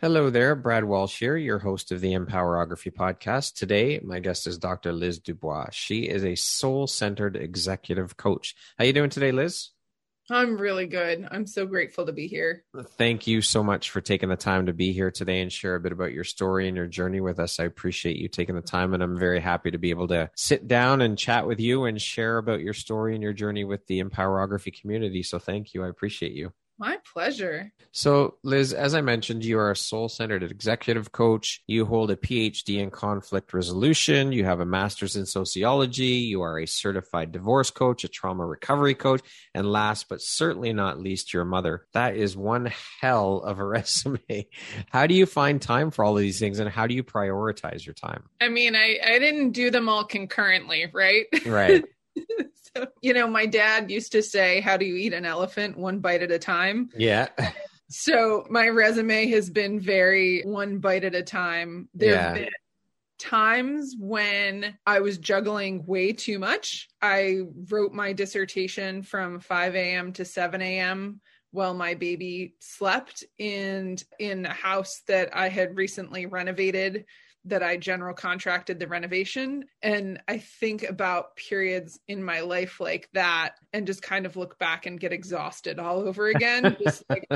[0.00, 3.54] Hello there, Brad Walsh here, your host of the Empowerography podcast.
[3.54, 4.92] Today, my guest is Dr.
[4.92, 5.70] Liz Dubois.
[5.72, 8.54] She is a soul-centered executive coach.
[8.78, 9.70] How are you doing today, Liz?
[10.30, 11.26] I'm really good.
[11.32, 12.62] I'm so grateful to be here.
[12.96, 15.80] Thank you so much for taking the time to be here today and share a
[15.80, 17.58] bit about your story and your journey with us.
[17.58, 20.68] I appreciate you taking the time, and I'm very happy to be able to sit
[20.68, 24.00] down and chat with you and share about your story and your journey with the
[24.00, 25.24] Empowerography community.
[25.24, 25.82] So, thank you.
[25.82, 26.52] I appreciate you.
[26.78, 27.72] My pleasure.
[27.90, 31.60] So, Liz, as I mentioned, you are a soul centered executive coach.
[31.66, 34.30] You hold a PhD in conflict resolution.
[34.30, 36.04] You have a master's in sociology.
[36.04, 39.22] You are a certified divorce coach, a trauma recovery coach.
[39.54, 41.86] And last but certainly not least, your mother.
[41.94, 44.46] That is one hell of a resume.
[44.90, 47.84] How do you find time for all of these things and how do you prioritize
[47.84, 48.24] your time?
[48.40, 51.26] I mean, I, I didn't do them all concurrently, right?
[51.44, 51.84] Right.
[52.76, 55.76] so, you know, my dad used to say, How do you eat an elephant?
[55.76, 56.90] One bite at a time.
[56.96, 57.28] Yeah.
[57.90, 61.88] So my resume has been very one bite at a time.
[61.94, 62.34] There have Yeah.
[62.34, 62.48] been
[63.18, 66.88] times when I was juggling way too much.
[67.02, 70.12] I wrote my dissertation from 5 a.m.
[70.14, 71.20] to 7 a.m.
[71.50, 77.06] while my baby slept in in a house that I had recently renovated
[77.48, 79.64] that I general contracted the renovation.
[79.82, 84.58] And I think about periods in my life like that and just kind of look
[84.58, 87.26] back and get exhausted all over again, just like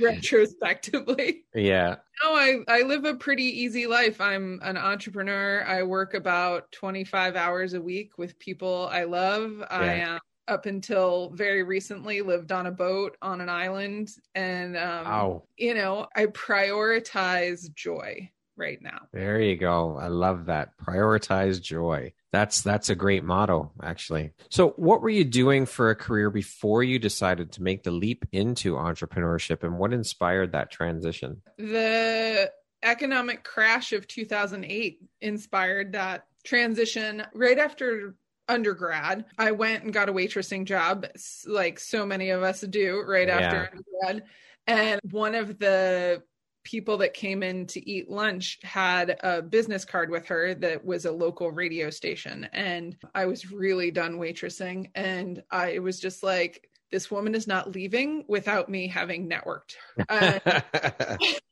[0.00, 1.44] retrospectively.
[1.54, 1.96] Yeah.
[2.22, 4.20] No, I, I live a pretty easy life.
[4.20, 5.64] I'm an entrepreneur.
[5.66, 9.62] I work about 25 hours a week with people I love.
[9.68, 15.40] I am up until very recently lived on a boat on an island and um
[15.56, 19.02] you know, I prioritize joy right now.
[19.12, 19.96] There you go.
[19.96, 20.70] I love that.
[20.78, 22.12] Prioritize joy.
[22.32, 24.32] That's that's a great motto, actually.
[24.50, 28.24] So, what were you doing for a career before you decided to make the leap
[28.32, 31.42] into entrepreneurship, and what inspired that transition?
[31.58, 32.50] The
[32.82, 38.14] economic crash of 2008 inspired that transition right after
[38.48, 39.24] undergrad.
[39.38, 41.06] I went and got a waitressing job,
[41.46, 44.28] like so many of us do right after undergrad.
[44.66, 46.22] And one of the
[46.66, 51.04] people that came in to eat lunch had a business card with her that was
[51.04, 52.48] a local radio station.
[52.52, 54.90] And I was really done waitressing.
[54.96, 59.76] And I was just like, this woman is not leaving without me having networked.
[60.08, 60.40] Uh,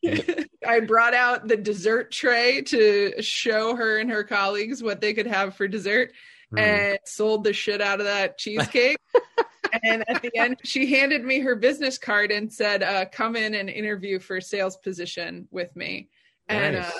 [0.66, 5.28] I brought out the dessert tray to show her and her colleagues what they could
[5.28, 6.10] have for dessert
[6.50, 6.58] Hmm.
[6.58, 8.98] and sold the shit out of that cheesecake.
[9.82, 13.54] and at the end, she handed me her business card and said, uh, Come in
[13.54, 16.08] and interview for a sales position with me.
[16.48, 16.90] And uh,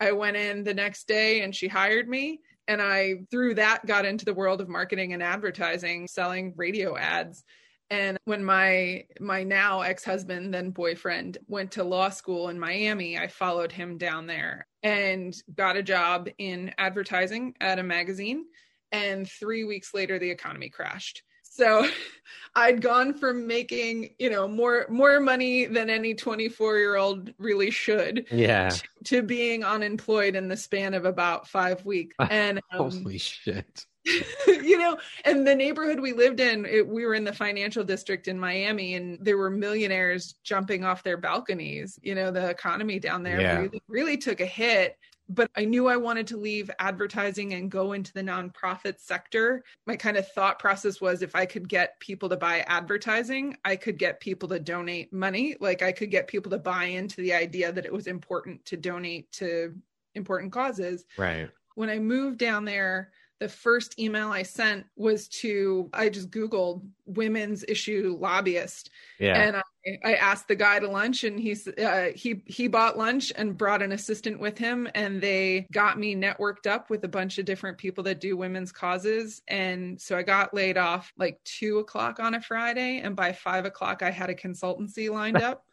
[0.00, 2.40] I went in the next day and she hired me.
[2.68, 7.44] And I, through that, got into the world of marketing and advertising, selling radio ads.
[7.90, 13.26] And when my my now ex-husband, then boyfriend, went to law school in Miami, I
[13.26, 18.44] followed him down there and got a job in advertising at a magazine.
[18.92, 21.24] And three weeks later, the economy crashed.
[21.50, 21.86] So
[22.54, 27.70] I'd gone from making, you know, more more money than any 24 year old really
[27.70, 28.70] should yeah.
[29.04, 32.16] to being unemployed in the span of about five weeks.
[32.30, 33.86] And um, Holy shit.
[34.46, 38.28] you know, and the neighborhood we lived in, it, we were in the financial district
[38.28, 41.98] in Miami, and there were millionaires jumping off their balconies.
[42.02, 43.60] You know, the economy down there Yeah.
[43.60, 44.96] really, really took a hit.
[45.32, 49.62] But I knew I wanted to leave advertising and go into the nonprofit sector.
[49.86, 53.76] My kind of thought process was if I could get people to buy advertising, I
[53.76, 55.56] could get people to donate money.
[55.60, 58.76] Like I could get people to buy into the idea that it was important to
[58.76, 59.74] donate to
[60.16, 61.48] important causes Right.
[61.76, 66.86] when I moved down there, the first email I sent was to, I just Googled
[67.06, 68.90] women's issue lobbyist.
[69.18, 69.40] Yeah.
[69.40, 69.62] And I,
[70.04, 73.80] I asked the guy to lunch and he's, uh, he, he bought lunch and brought
[73.82, 77.78] an assistant with him and they got me networked up with a bunch of different
[77.78, 79.40] people that do women's causes.
[79.48, 83.00] And so I got laid off like two o'clock on a Friday.
[83.02, 85.64] And by five o'clock, I had a consultancy lined up.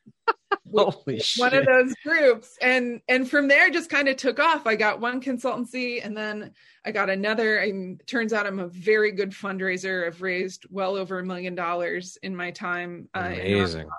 [0.74, 1.42] Holy shit.
[1.42, 2.58] one of those groups.
[2.62, 4.68] And and from there just kind of took off.
[4.68, 6.52] I got one consultancy and then
[6.86, 7.58] i got another.
[7.58, 10.06] And turns out i'm a very good fundraiser.
[10.06, 13.90] I've raised well over a million dollars in my time uh, amazing.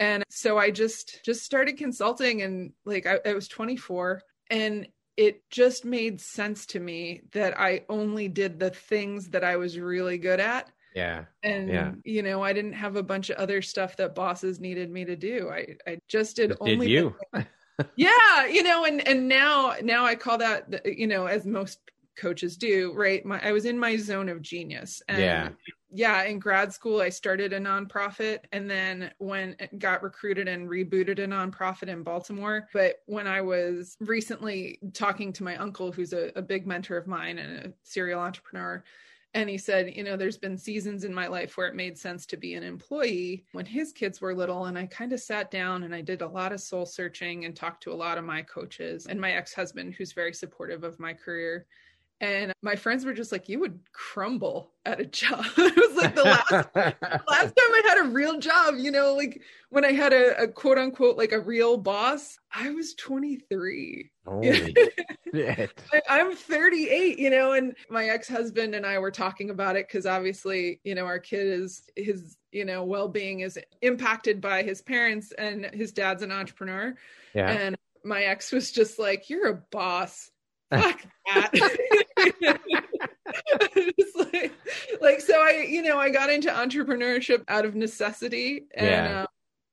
[0.00, 5.42] and so i just just started consulting and like I, I was 24 and it
[5.50, 10.18] just made sense to me that i only did the things that i was really
[10.18, 11.24] good at yeah.
[11.42, 11.92] And yeah.
[12.04, 15.16] you know i didn't have a bunch of other stuff that bosses needed me to
[15.16, 15.48] do.
[15.50, 17.14] I i just did Just only did you
[17.96, 21.78] yeah you know and and now now i call that you know as most
[22.16, 23.24] coaches do right?
[23.24, 25.00] My i was in my zone of genius.
[25.08, 25.48] And Yeah.
[25.92, 31.20] yeah in grad school i started a nonprofit and then when got recruited and rebooted
[31.20, 32.68] a nonprofit in baltimore.
[32.72, 37.06] But when i was recently talking to my uncle who's a, a big mentor of
[37.06, 38.82] mine and a serial entrepreneur
[39.38, 42.26] and he said, you know, there's been seasons in my life where it made sense
[42.26, 44.64] to be an employee when his kids were little.
[44.64, 47.54] And I kind of sat down and I did a lot of soul searching and
[47.54, 50.98] talked to a lot of my coaches and my ex husband, who's very supportive of
[50.98, 51.66] my career.
[52.20, 55.44] And my friends were just like, you would crumble at a job.
[55.56, 59.40] it was like the last last time I had a real job, you know, like
[59.70, 64.10] when I had a, a quote unquote like a real boss, I was 23.
[64.26, 64.74] Holy
[65.32, 65.80] shit.
[66.08, 70.80] I'm 38, you know, and my ex-husband and I were talking about it because obviously,
[70.82, 75.66] you know, our kid is his, you know, well-being is impacted by his parents and
[75.66, 76.96] his dad's an entrepreneur.
[77.32, 77.48] Yeah.
[77.48, 80.32] And my ex was just like, You're a boss.
[80.70, 81.50] Fuck that.
[84.32, 84.52] Like,
[85.00, 89.22] like so I, you know, I got into entrepreneurship out of necessity and Yeah.
[89.22, 89.26] uh,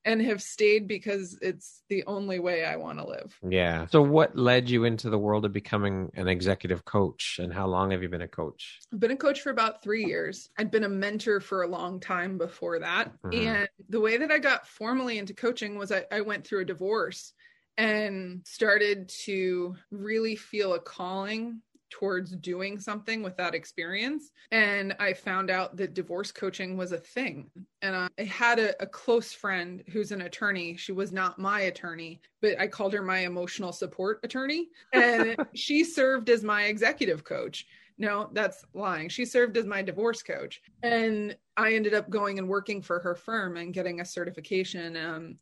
[0.07, 3.35] and have stayed because it's the only way I want to live.
[3.49, 3.87] Yeah.
[3.87, 7.89] So, what led you into the world of becoming an executive coach, and how long
[7.91, 8.79] have you been a coach?
[8.93, 10.49] I've been a coach for about three years.
[10.59, 13.11] I'd been a mentor for a long time before that.
[13.23, 13.47] Mhm.
[13.47, 16.65] And the way that I got formally into coaching was I, I went through a
[16.65, 17.33] divorce
[17.77, 24.31] and started to really feel a calling towards doing something with that experience.
[24.51, 27.49] And I found out that divorce coaching was a thing.
[27.81, 30.75] And I had a, a close friend who's an attorney.
[30.75, 34.67] She was not my attorney, but I called her my emotional support attorney.
[34.91, 37.65] And she served as my executive coach.
[37.97, 39.07] No, that's lying.
[39.07, 40.61] She served as my divorce coach.
[40.83, 44.97] And I ended up going and working for her firm and getting a certification.
[44.97, 45.37] Um,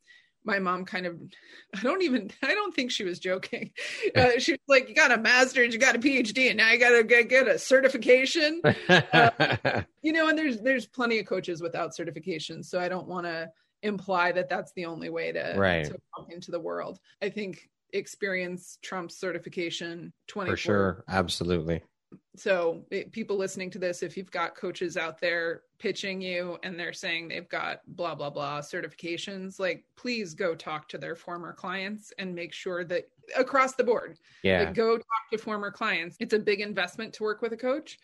[0.46, 1.20] my mom kind of,
[1.76, 3.72] I don't even, I don't think she was joking.
[4.16, 6.78] Uh, she was like, You got a master's, you got a PhD, and now you
[6.78, 8.62] got to get, get a certification.
[10.06, 12.66] You know, and there's there's plenty of coaches without certifications.
[12.66, 13.50] So I don't want to
[13.84, 15.86] imply that that's the only way to, Right.
[15.86, 17.00] to walk into the world.
[17.22, 21.04] I think experience trumps certification 20 For sure.
[21.08, 21.84] Absolutely.
[22.36, 26.80] So it, people listening to this if you've got coaches out there pitching you and
[26.80, 31.54] they're saying they've got blah blah blah certifications like please go talk to their former
[31.54, 33.04] clients and make sure that
[33.38, 34.64] across the board Yeah.
[34.64, 38.00] like, go talk to former clients it's a big investment to work with a coach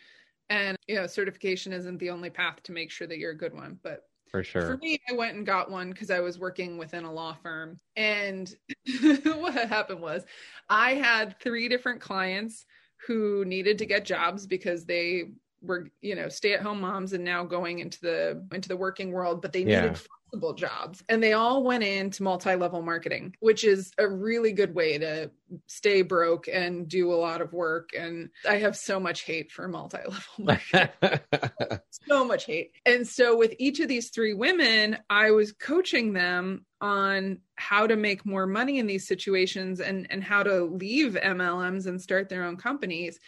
[0.49, 3.53] and you know certification isn't the only path to make sure that you're a good
[3.53, 4.61] one but For sure.
[4.67, 7.79] for me, I went and got one because I was working within a law firm.
[7.95, 8.53] And
[9.25, 10.23] what happened was
[10.69, 12.65] I had three different clients
[13.07, 15.25] who needed to get jobs because they
[15.61, 19.53] were, you know, stay-at-home moms and now going into the into the working world, but
[19.53, 19.81] they Yeah.
[19.81, 21.03] needed flexible jobs.
[21.09, 25.31] And they all went into multi-level marketing, which is a really good way to
[25.67, 27.89] stay broke and do a lot of work.
[27.97, 30.89] And I have so much hate for multi-level marketing
[32.07, 32.71] so much hate.
[32.85, 37.97] And so with each of these three women, I was coaching them on how to
[37.97, 42.43] make more money in these situations and and how to leave MLMs and start their
[42.45, 43.19] own companies.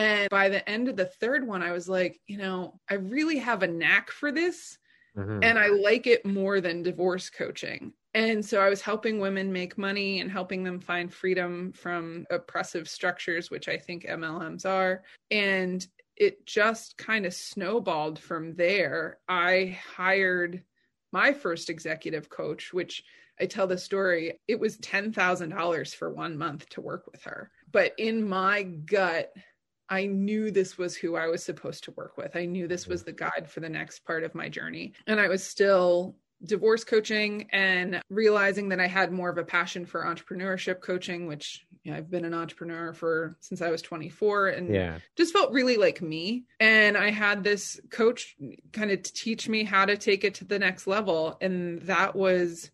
[0.00, 3.36] And by the end of the third one, I was like, you know, I really
[3.38, 4.78] have a knack for this
[5.14, 5.40] Mhm.
[5.42, 7.94] and I like it more than divorce coaching.
[8.14, 12.88] And so I was helping women make money and helping them find freedom from oppressive
[12.88, 15.04] structures, which I think MLMs are.
[15.30, 19.20] And it just kind of snowballed from there.
[19.28, 20.64] I hired
[21.12, 23.02] my first executive coach, which
[23.40, 27.50] I tell the story, it was $10,000 for one month to work with her.
[27.72, 29.32] But in my gut,
[29.90, 32.36] I knew this was who I was supposed to work with.
[32.36, 34.92] I knew this was the guide for the next part of my journey.
[35.08, 39.84] And I was still divorce coaching and realizing that I had more of a passion
[39.84, 44.48] for entrepreneurship coaching, which you know, I've been an entrepreneur for since I was 24
[44.48, 44.98] and Yeah.
[45.16, 46.44] just felt really like me.
[46.60, 48.36] And I had this coach
[48.72, 51.36] kind of teach me how to take it to the next level.
[51.40, 52.70] And that was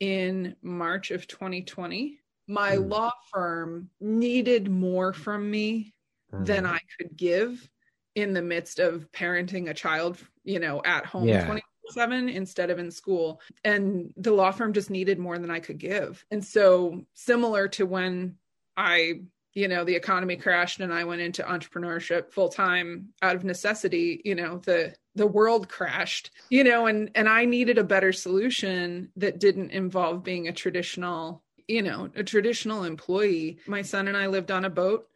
[0.00, 2.20] in March of 2020.
[2.46, 2.88] My Hmm.
[2.88, 5.94] law firm needed more from me
[6.38, 6.70] than Mhm.
[6.74, 7.70] I could give
[8.14, 11.38] in the midst of parenting a child, you know, at home Yeah.
[11.38, 13.40] 24 7 instead of in school.
[13.64, 16.24] And the law firm just needed more than I could give.
[16.30, 18.38] And so, similar to when
[18.76, 19.22] I,
[19.54, 24.20] you know, the economy crashed and I went into entrepreneurship full time out of necessity,
[24.24, 29.10] you know, the the world crashed, you know, and and I needed a better solution
[29.16, 33.58] that didn't involve being a traditional, you know, a traditional employee.
[33.66, 35.08] My son and I lived on a boat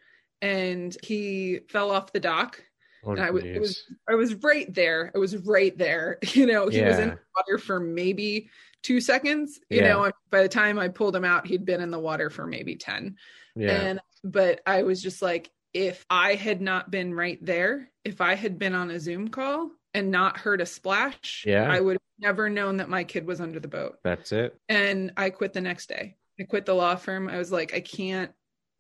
[0.43, 2.63] and he fell off the dock
[3.05, 5.11] Oh, and I was, was I was right there.
[5.13, 6.19] I was right there.
[6.35, 8.49] You know, he was in the water for maybe
[8.85, 9.59] two seconds.
[9.71, 9.89] You Yeah.
[9.95, 12.77] know, by the time I pulled him out, he'd been in the water for maybe
[12.77, 13.17] ten.
[13.57, 13.71] yeah.
[13.73, 18.35] And but I was just like, if I had not been right there, if I
[18.35, 21.69] had been on a Zoom call and not heard a splash, Yeah.
[21.69, 24.57] I would have never known that my kid was under the boat That's it.
[24.69, 26.15] and I quit the next day.
[26.39, 27.29] I quit the law firm.
[27.29, 28.31] I was like, I can't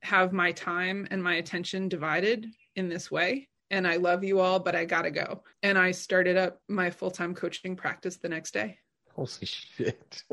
[0.02, 3.48] have my time and my attention divided in this way.
[3.70, 5.42] And I love you all, but I gotta go.
[5.62, 8.78] And I started up my full time coaching practice the next day.
[9.14, 10.24] Holy shit.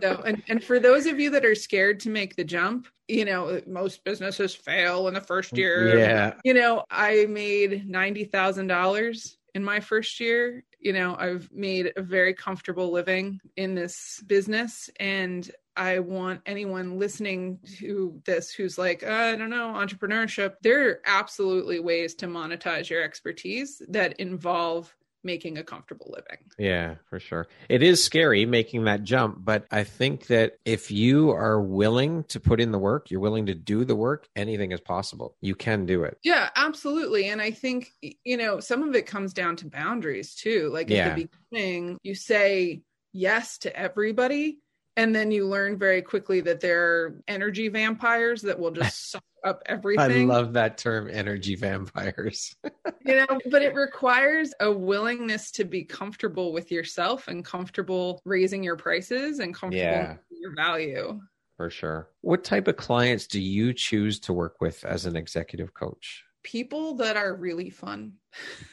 [0.00, 3.24] So, and, and for those of you that are scared to make the jump, you
[3.26, 5.98] know, most businesses fail in the first year.
[5.98, 6.34] yeah.
[6.42, 10.64] You know, I made $90,000 in my first year.
[10.78, 14.88] You know, I've made a very comfortable living in this business.
[14.98, 15.50] And
[15.80, 21.00] I want anyone listening to this who's like, uh, I don't know, entrepreneurship, there are
[21.06, 24.94] absolutely ways to monetize your expertise that involve
[25.24, 26.44] making a comfortable living.
[26.58, 27.48] Yeah, for sure.
[27.70, 32.40] It is scary making that jump, but I think that if you are willing to
[32.40, 35.34] put in the work, you're willing to do the work, anything is possible.
[35.40, 36.18] You can do it.
[36.22, 37.28] Yeah, absolutely.
[37.28, 40.68] And I think, you know, some of it comes down to boundaries too.
[40.74, 41.08] Like Yeah.
[41.08, 42.82] at the beginning, you say
[43.14, 44.58] yes to everybody.
[44.96, 49.24] And then you learn very quickly that there are energy vampires that will just suck
[49.44, 50.30] up everything.
[50.30, 52.54] I love that term, energy vampires.
[53.04, 58.62] you know, but it requires a willingness to be comfortable with yourself and comfortable raising
[58.62, 60.16] your prices and comfortable Yeah.
[60.30, 61.20] with your value.
[61.56, 62.08] For sure.
[62.22, 66.24] What type of clients do you choose to work with as an executive coach?
[66.42, 68.14] People that are really fun.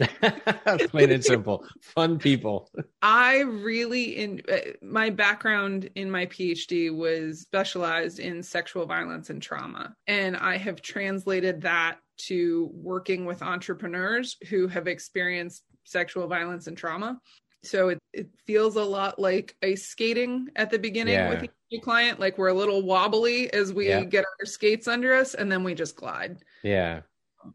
[0.88, 1.64] Plain and simple.
[1.80, 2.70] Fun people.
[3.02, 9.40] I really in uh, my background in my PhD was specialized in sexual violence and
[9.40, 16.66] trauma and I have translated that to working with entrepreneurs who have experienced sexual violence
[16.66, 17.18] and trauma.
[17.64, 21.30] So it, it feels a lot like ice skating at the beginning Yeah.
[21.30, 24.04] with each client like we're a little wobbly as we Yeah.
[24.04, 26.38] get our skates under us and then we just glide.
[26.62, 27.00] Yeah.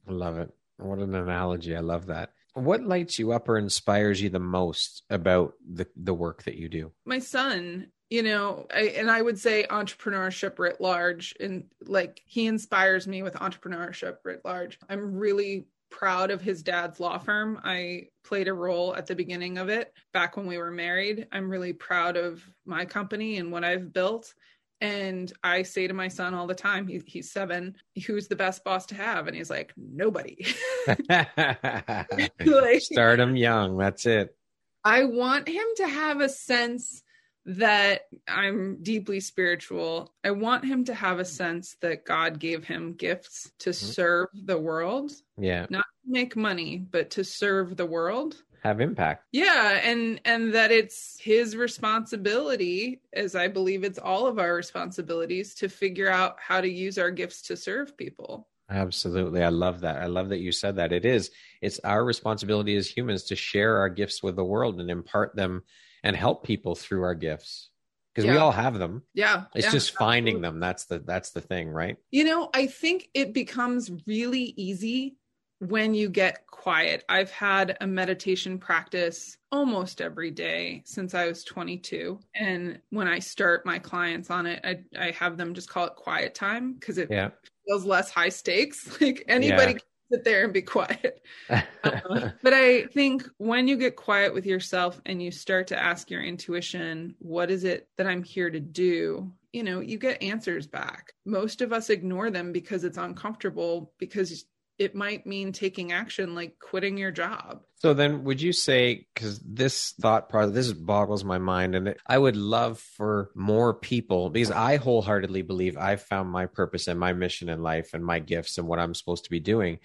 [0.07, 0.49] I love it.
[0.77, 1.75] What an analogy.
[1.75, 2.31] I love that.
[2.53, 6.67] What lights you up or inspires you the most about the, the work that you
[6.69, 6.91] do?
[7.05, 12.45] my son you know I, and i would say entrepreneurship writ large and like he
[12.45, 18.03] inspires me with entrepreneurship writ large i'm really proud of his dad's law firm i
[18.23, 21.73] played a role at the beginning of it back when we were married i'm really
[21.73, 24.33] proud of my company and what i've built
[24.81, 27.75] and i say to my son all the time he, he's seven
[28.07, 30.37] who's the best boss to have and he's like nobody
[32.45, 33.77] Like- Start him young.
[33.77, 34.35] That's it.
[34.83, 37.03] I want him to have a sense
[37.45, 40.13] that I'm deeply spiritual.
[40.23, 43.85] I want him to have a sense that God gave him gifts to mm-hmm.
[43.85, 45.65] serve the world, Yeah.
[45.69, 48.41] not to make money, but to serve the world.
[48.61, 49.25] Have impact.
[49.31, 55.55] Yeah, and and that it's his responsibility, as I believe it's all of our responsibilities
[55.55, 58.47] to figure out how to use our gifts to serve people.
[58.69, 59.43] Absolutely.
[59.43, 59.97] I love that.
[59.97, 60.93] I love that you said that.
[60.93, 61.31] It is.
[61.61, 65.63] It's our responsibility as humans to share our gifts with the world and impart them
[66.03, 67.69] and help people through our gifts.
[68.13, 69.03] Because we all have them.
[69.13, 69.45] Yeah.
[69.55, 70.47] It's yeah, just finding absolutely.
[70.49, 70.59] them.
[70.59, 71.97] That's the that's the thing, right?
[72.11, 75.15] You know, I think it becomes really easy
[75.61, 77.05] when you get quiet.
[77.07, 82.19] I've had a meditation practice almost every day since I was 22.
[82.33, 85.95] And when I start my clients on it, I, I have them just call it
[85.95, 87.29] quiet time because it Yeah.
[87.67, 88.97] feels less high stakes.
[89.01, 89.77] Like anybody Yeah.
[89.77, 91.21] can sit there and be quiet.
[91.49, 91.59] Uh,
[92.43, 96.23] but I think when you get quiet with yourself and you start to ask your
[96.23, 99.31] intuition, what is it that I'm here to do?
[99.53, 101.13] You know, you get answers back.
[101.25, 104.45] Most of us ignore them because it's uncomfortable because
[104.81, 107.61] it might mean taking action like quitting your job.
[107.75, 112.17] So then would you say cuz this thought process this boggles my mind and I
[112.17, 117.13] would love for more people because I wholeheartedly believe I've found my purpose and my
[117.13, 119.79] mission in life and my gifts and what I'm supposed to be doing.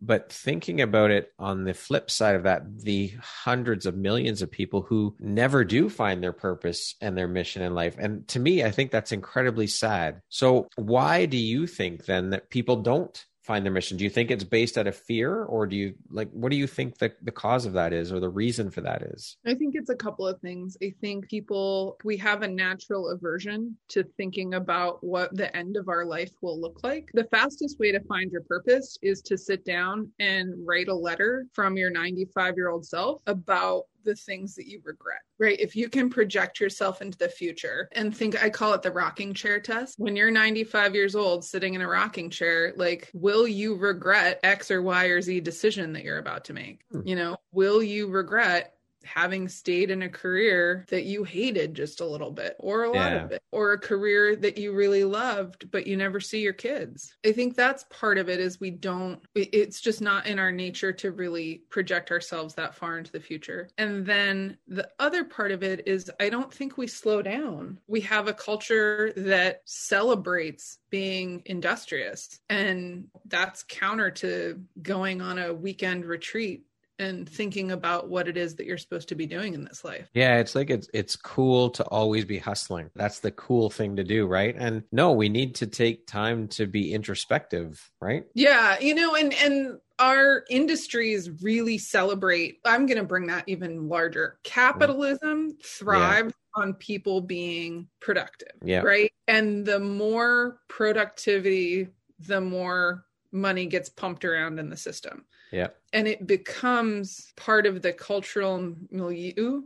[0.00, 4.50] But thinking about it on the flip side of that, the hundreds of millions of
[4.50, 7.96] people who never do find their purpose and their mission in life.
[7.98, 10.22] And to me, I think that's incredibly sad.
[10.28, 13.96] So, why do you think then that people don't find their mission?
[13.96, 16.66] Do you think it's based out of fear or do you like what do you
[16.66, 19.38] think the, the cause of that is or the reason for that is?
[19.46, 20.76] I think it's a couple of things.
[20.82, 25.88] I think people we have a natural aversion to thinking about what the end of
[25.88, 27.08] our life will look like.
[27.14, 31.46] The fastest way to find your purpose is to sit down and write a letter
[31.54, 35.58] from your 95 year old self about the things that you regret, right?
[35.58, 39.34] If you can project yourself into the future and think, I call it the rocking
[39.34, 39.98] chair test.
[39.98, 44.70] When you're 95 years old sitting in a rocking chair, like, will you regret X
[44.70, 46.80] or Y or Z decision that you're about to make?
[46.90, 47.00] Hmm.
[47.04, 52.06] You know, will you regret having stayed in a career that you hated just a
[52.06, 53.24] little bit or a lot yeah.
[53.24, 57.16] of it or a career that you really loved but you never see your kids.
[57.24, 60.92] I think that's part of it is we don't it's just not in our nature
[60.92, 63.68] to really project ourselves that far into the future.
[63.78, 67.78] And then the other part of it is i don't think we slow down.
[67.86, 75.52] We have a culture that celebrates being industrious and that's counter to going on a
[75.52, 76.64] weekend retreat
[76.98, 80.08] and thinking about what it is that you're supposed to be doing in this life.
[80.14, 82.90] Yeah, it's like it's it's cool to always be hustling.
[82.94, 84.54] That's the cool thing to do, right?
[84.56, 88.24] And no, we need to take time to be introspective, right?
[88.34, 93.88] Yeah, you know, and and our industries really celebrate I'm going to bring that even
[93.88, 94.38] larger.
[94.44, 96.62] Capitalism thrives yeah.
[96.62, 98.80] on people being productive, yeah.
[98.80, 99.12] right?
[99.26, 101.88] And the more productivity,
[102.20, 105.24] the more money gets pumped around in the system.
[105.50, 105.68] Yeah.
[105.92, 109.62] And it becomes part of the cultural milieu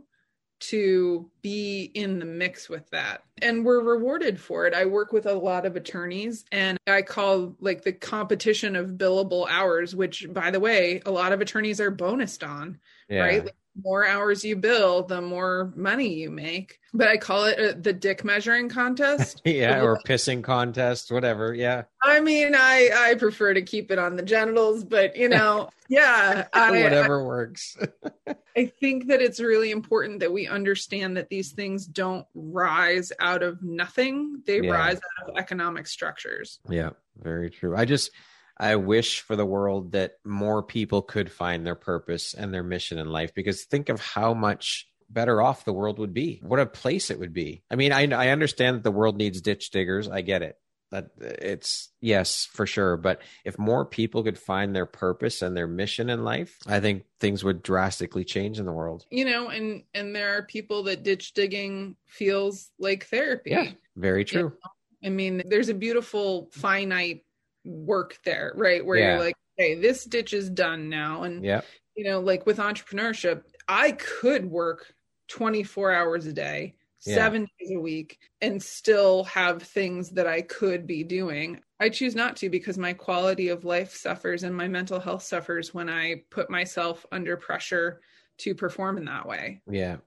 [0.59, 3.23] to be in the mix with that.
[3.41, 4.73] And we're rewarded for it.
[4.73, 9.45] I work with a lot of attorneys and I call like the competition of billable
[9.49, 13.19] hours, which by the way, a lot of attorneys are bonused on, yeah.
[13.19, 13.43] right?
[13.43, 16.79] Like more hours you bill, the more money you make.
[16.93, 19.41] But I call it uh, the dick measuring contest.
[19.45, 21.53] yeah, or pissing contest, whatever.
[21.53, 21.83] Yeah.
[22.03, 26.45] I mean, I I prefer to keep it on the genitals, but you know, yeah,
[26.53, 27.77] I, whatever I, works.
[28.57, 33.41] I think that it's really important that we understand that these things don't rise out
[33.41, 34.71] of nothing; they yeah.
[34.71, 36.59] rise out of economic structures.
[36.69, 37.75] Yeah, very true.
[37.75, 38.11] I just
[38.57, 42.99] I wish for the world that more people could find their purpose and their mission
[42.99, 46.39] in life because think of how much better off the world would be.
[46.43, 47.63] What a place it would be.
[47.69, 50.07] I mean, I, I understand that the world needs ditch diggers.
[50.07, 50.57] I get it.
[50.91, 52.97] That it's yes, for sure.
[52.97, 57.05] But if more people could find their purpose and their mission in life, I think
[57.19, 59.03] things would drastically change in the world.
[59.09, 63.51] You know, and and there are people that ditch digging feels like therapy.
[63.51, 64.39] Yeah, very true.
[64.39, 65.07] You know?
[65.07, 67.25] I mean, there's a beautiful finite
[67.63, 68.85] work there, right?
[68.85, 69.11] Where yeah.
[69.11, 71.23] you're like, hey, this ditch is done now.
[71.23, 71.61] And, yeah.
[71.95, 74.93] you know, like with entrepreneurship, I could work
[75.29, 77.15] 24 hours a day, yeah.
[77.15, 81.59] seven days a week, and still have things that I could be doing.
[81.79, 85.73] I choose not to because my quality of life suffers and my mental health suffers
[85.73, 88.01] when I put myself under pressure
[88.39, 89.61] to perform in that way.
[89.69, 89.97] Yeah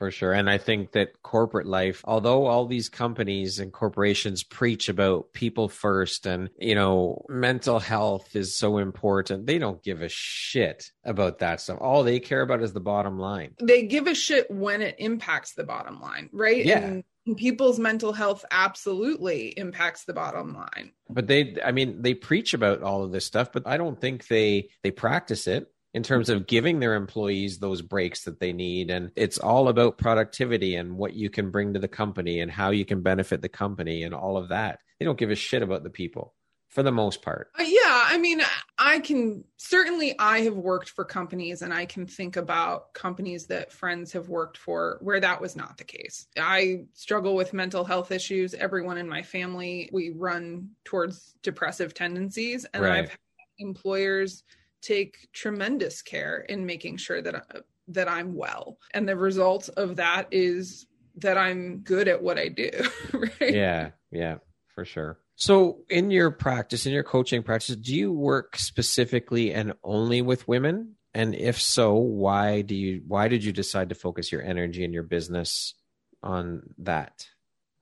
[0.00, 0.32] for sure.
[0.32, 5.68] And I think that corporate life, although all these companies and corporations preach about people
[5.68, 11.40] first and, you know, mental health is so important, they don't give a shit about
[11.40, 11.76] that stuff.
[11.82, 13.52] All they care about is the bottom line.
[13.60, 16.64] They give a shit when it impacts the bottom line, right?
[16.64, 16.78] Yeah.
[16.78, 17.04] And
[17.36, 22.82] people's mental health absolutely impacts the bottom line but they i mean they preach about
[22.82, 26.46] all of this stuff but i don't think they they practice it in terms of
[26.46, 28.90] giving their employees those breaks that they need.
[28.90, 32.70] And it's all about productivity and what you can bring to the company and how
[32.70, 34.80] you can benefit the company and all of that.
[34.98, 36.34] They don't give a shit about the people
[36.68, 37.50] for the most part.
[37.58, 38.40] Uh, yeah, I mean,
[38.78, 43.72] I can certainly I have worked for companies and I can think about companies that
[43.72, 46.28] friends have worked for where that was not the case.
[46.38, 48.54] I struggle with mental health issues.
[48.54, 52.98] Everyone in my family, we run towards depressive tendencies and right.
[53.00, 53.18] I've had
[53.58, 54.44] employers
[54.80, 57.42] take tremendous care in making sure that I,
[57.88, 58.78] that I'm well.
[58.94, 62.70] And the result of that is that I'm good at what I do.
[63.12, 63.54] Right?
[63.54, 64.36] Yeah, yeah,
[64.74, 65.18] for sure.
[65.36, 70.46] So, in your practice, in your coaching practice, do you work specifically and only with
[70.46, 70.96] women?
[71.14, 74.94] And if so, why do you why did you decide to focus your energy and
[74.94, 75.74] your business
[76.22, 77.26] on that,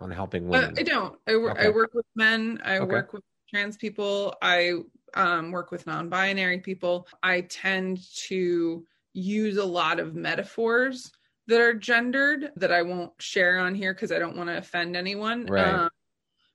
[0.01, 0.75] on helping uh, women?
[0.79, 1.19] Uh, I don't.
[1.27, 1.59] I, work.
[1.59, 1.67] okay.
[1.67, 2.61] I work with men.
[2.65, 2.87] I okay.
[2.87, 4.35] work with trans people.
[4.41, 4.75] I
[5.15, 11.11] um, work with non binary people, I tend to use a lot of metaphors
[11.47, 14.97] that are gendered that I won't share on here because I don't want to offend
[14.97, 15.47] anyone.
[15.47, 15.67] Right.
[15.67, 15.91] Um,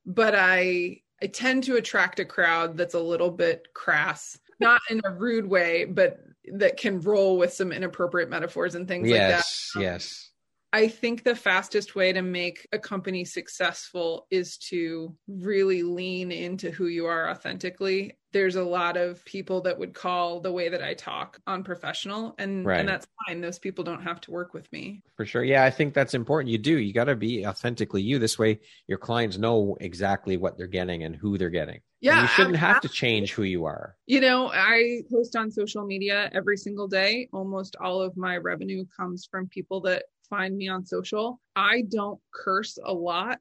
[0.06, 5.02] but I I tend to attract a crowd that's a little bit crass, not in
[5.06, 6.20] a rude way, but
[6.54, 9.30] that can roll with some inappropriate metaphors and things like that.
[9.30, 10.30] yes, yes.
[10.74, 16.72] I think the fastest way to make a company successful is to really lean into
[16.72, 18.18] who you are authentically.
[18.32, 22.66] There's a lot of people that would call the way that I talk unprofessional and
[22.66, 22.80] Right.
[22.80, 23.40] and that's fine.
[23.40, 25.04] Those people don't have to work with me.
[25.16, 25.44] For sure.
[25.44, 26.50] Yeah, I think that's important.
[26.52, 26.80] You do.
[26.80, 28.18] You got to be authentically you.
[28.18, 31.76] This way, your clients know exactly what they're getting and who they're getting.
[31.76, 32.22] And Yeah.
[32.24, 33.96] you shouldn't have to change who you are.
[34.08, 37.30] You know, I post on social media every single day.
[37.32, 41.40] Almost all of my revenue comes from people that find me on social.
[41.56, 43.38] I don't curse a lot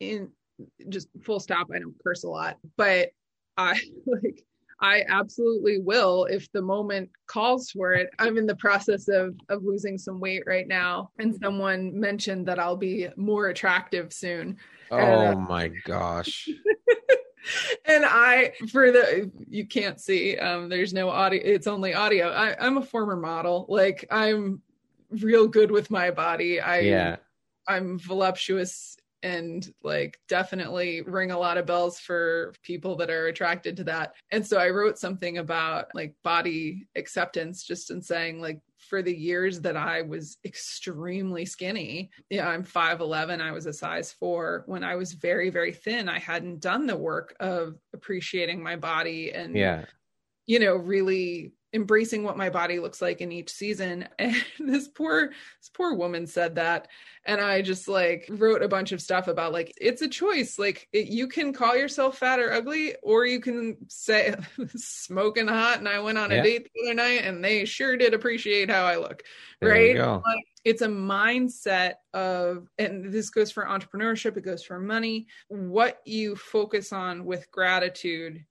[0.00, 0.30] in
[0.88, 1.66] just full stop.
[1.74, 3.10] I don't curse a lot, but
[3.58, 4.42] I like
[4.80, 8.08] I absolutely will if the moment calls for it.
[8.18, 12.58] I'm in the process of of losing some weight right now and someone mentioned that
[12.58, 14.56] I'll be more attractive soon.
[14.90, 16.48] Oh Uh, my gosh.
[17.84, 21.40] and I, for the you can't see, um, there's no audio.
[21.44, 22.30] It's only audio.
[22.30, 23.66] I, I'm a former model.
[23.68, 24.62] Like I'm
[25.22, 26.60] real good with my body.
[26.60, 27.16] I, Yeah.
[27.66, 33.74] I'm voluptuous and like definitely ring a lot of bells for people that are attracted
[33.78, 34.12] to that.
[34.30, 39.16] And so I wrote something about like body acceptance, just in saying like for the
[39.16, 44.64] years that I was extremely skinny, yeah, I'm 5'11, I was a size four.
[44.66, 49.32] When I was very, very thin, I hadn't done the work of appreciating my body
[49.32, 49.86] and Yeah.
[50.46, 54.08] you know, really embracing what my body looks like in each season.
[54.18, 56.88] And this poor, this poor woman said that.
[57.26, 60.58] And I just like wrote a bunch of stuff about like, it's a choice.
[60.58, 64.34] Like it, you can call yourself fat or ugly, or you can say
[64.76, 65.78] smoking hot.
[65.78, 68.84] And I went on a date the other night and they sure did appreciate how
[68.84, 69.22] I look.
[69.60, 69.98] There right.
[69.98, 75.26] Like, it's a mindset of, and this goes for entrepreneurship, it goes for money.
[75.48, 78.44] What you focus on with gratitude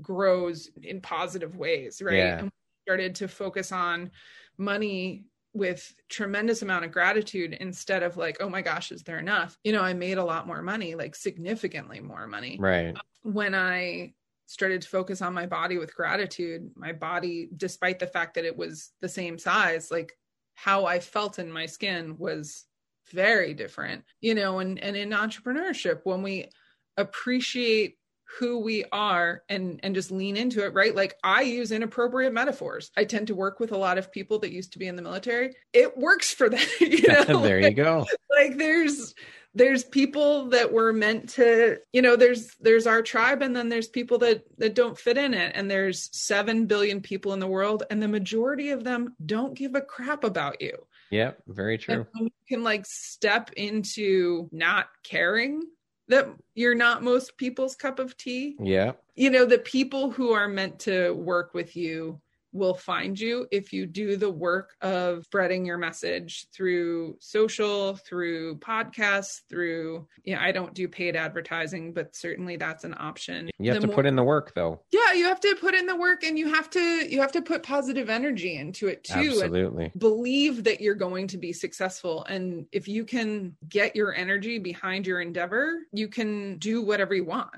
[0.00, 2.16] grows in positive ways, right?
[2.16, 2.48] Yeah.
[2.86, 4.12] Started to focus on
[4.58, 9.58] money with tremendous amount of gratitude instead of like, oh my gosh, is there enough?
[9.64, 12.94] You know, I made a lot more money, like significantly more money Right.
[13.22, 14.14] when I
[14.46, 18.56] started to focus on my body with gratitude, my body, despite the fact that it
[18.56, 20.12] was the same size, like
[20.54, 22.66] how I felt in my skin was
[23.10, 26.50] very different, you know, and, and in entrepreneurship, when we
[26.96, 27.98] appreciate
[28.38, 32.90] who we are and and just lean into it right like i use inappropriate metaphors
[32.96, 35.02] i tend to work with a lot of people that used to be in the
[35.02, 38.04] military it works for them you know there you go.
[38.30, 39.14] like there's
[39.54, 43.88] there's people that were meant to you know there's there's our tribe and then there's
[43.88, 47.84] people that that don't fit in it and there's 7 billion people in the world
[47.90, 50.76] and the majority of them don't give a crap about you
[51.10, 51.42] Yep.
[51.46, 52.06] Very true.
[52.16, 55.62] you can like step into not caring
[56.08, 58.92] that you're not most people's cup of tea Yeah.
[59.14, 62.20] you know the people who are meant to work with you
[62.56, 68.56] will find you if you do the work of spreading your message through social through
[68.58, 73.80] podcasts through yeah i don't do paid advertising but certainly that's an option You have
[73.82, 74.80] The to put in the work though.
[74.90, 77.42] yeah you have to put in the work and you have to you have to
[77.42, 79.92] put positive energy into it too and Absolutely.
[79.98, 85.06] believe that you're going to be successful and if you can get your energy behind
[85.06, 87.50] your endeavor you can do whatever you want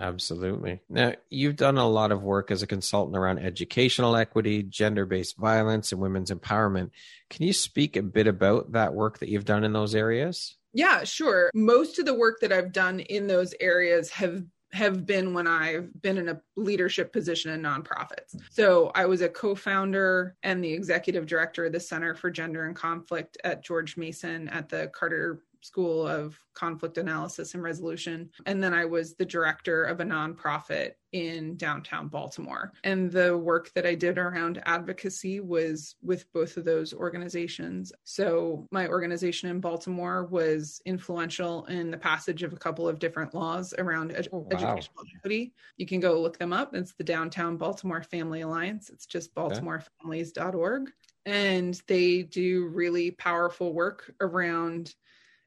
[0.00, 0.80] Absolutely.
[0.88, 5.36] Now, you've done a lot of work as a consultant around educational equity, gender based
[5.36, 6.90] violence, and women's empowerment.
[7.28, 10.56] Can you speak a bit about that work that you've done in those areas?
[10.72, 11.50] Yeah, sure.
[11.52, 15.90] Most of the work that I've done in those areas have have been when I've
[16.00, 18.36] been in a leadership position in nonprofits.
[18.50, 22.76] So I was a co-founder and the executive director of the Center for Gender and
[22.76, 28.30] Conflict at George Mason at the Carter School of Conflict Analysis and Resolution.
[28.46, 32.72] And then I was the director of a nonprofit in downtown Baltimore.
[32.84, 37.92] And the work that I did around advocacy was with both of those organizations.
[38.04, 43.34] So my organization in Baltimore was influential in the passage of a couple of different
[43.34, 44.48] laws around ed- Oh, wow.
[44.52, 45.52] educational equity.
[45.76, 46.74] You can go look them up.
[46.74, 48.88] It's the Downtown Baltimore Family Alliance.
[48.90, 50.90] It's just baltimorefamilies.org.
[51.26, 54.94] And they do really powerful work around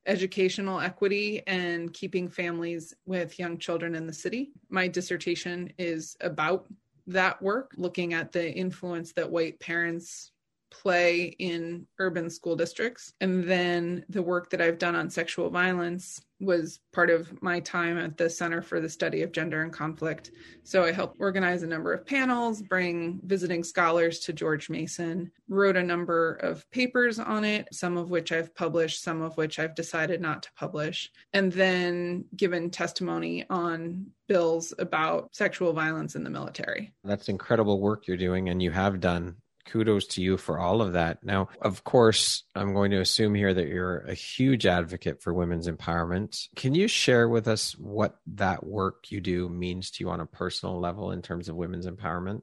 [0.06, 4.52] educational equity and keeping families with young children in the city.
[4.70, 6.68] My dissertation is about
[7.08, 10.33] that work, looking at the influence that white parents
[10.74, 13.14] play in urban school districts.
[13.22, 17.98] And then the work that I've done on sexual violence was part of my time
[17.98, 20.32] at the Center for the Study of Gender and Conflict.
[20.64, 25.78] So I helped organize a number of panels, bring visiting scholars to George Mason, wrote
[25.78, 29.76] a number of papers on it, some of which I've published, some of which I've
[29.76, 36.30] decided not to publish, and then given testimony on bills about sexual violence in the
[36.30, 36.94] military.
[37.04, 40.93] That's incredible work you're doing, and you have done kudos to you for all of
[40.93, 41.23] that.
[41.23, 45.67] Now, of course, I'm going to assume here that you're a huge advocate for women's
[45.67, 46.47] empowerment.
[46.56, 50.26] Can you share with us what that work you do means to you on a
[50.26, 52.41] personal level in terms of women's empowerment?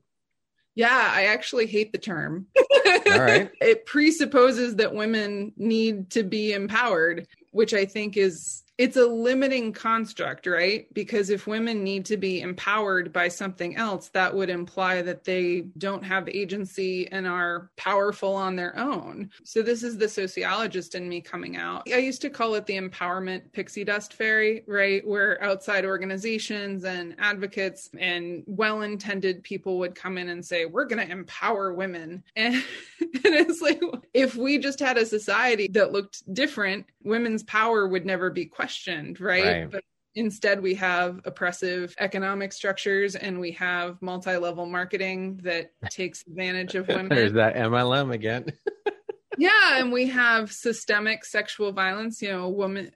[0.75, 2.47] Yeah, I actually hate the term.
[2.57, 3.51] All right.
[3.61, 9.75] it presupposes that women need to be empowered, which I think is it's a limiting
[9.75, 10.87] construct, right?
[10.95, 15.67] Because if women need to be empowered by something else, that would imply that they
[15.77, 19.29] don't have agency and are powerful on their own.
[19.45, 21.83] So, this is the sociologist in me coming out.
[21.93, 25.07] I used to call it the empowerment pixie dust fairy, right?
[25.07, 30.87] Where outside organizations and advocates and well intended people would come in and say, We're
[30.87, 32.25] going to empower women.
[32.35, 32.55] And,
[33.03, 33.83] and it's like,
[34.15, 38.70] if we just had a society that looked different, women's power would never be questioned
[38.71, 39.45] questioned, right?
[39.45, 39.71] right.
[39.71, 39.83] But
[40.15, 46.87] instead we have oppressive economic structures and we have multi-level marketing that takes advantage of
[46.87, 47.09] women.
[47.09, 48.53] There's that MLM again.
[49.39, 52.93] yeah, and we have systemic sexual violence, you know, a woman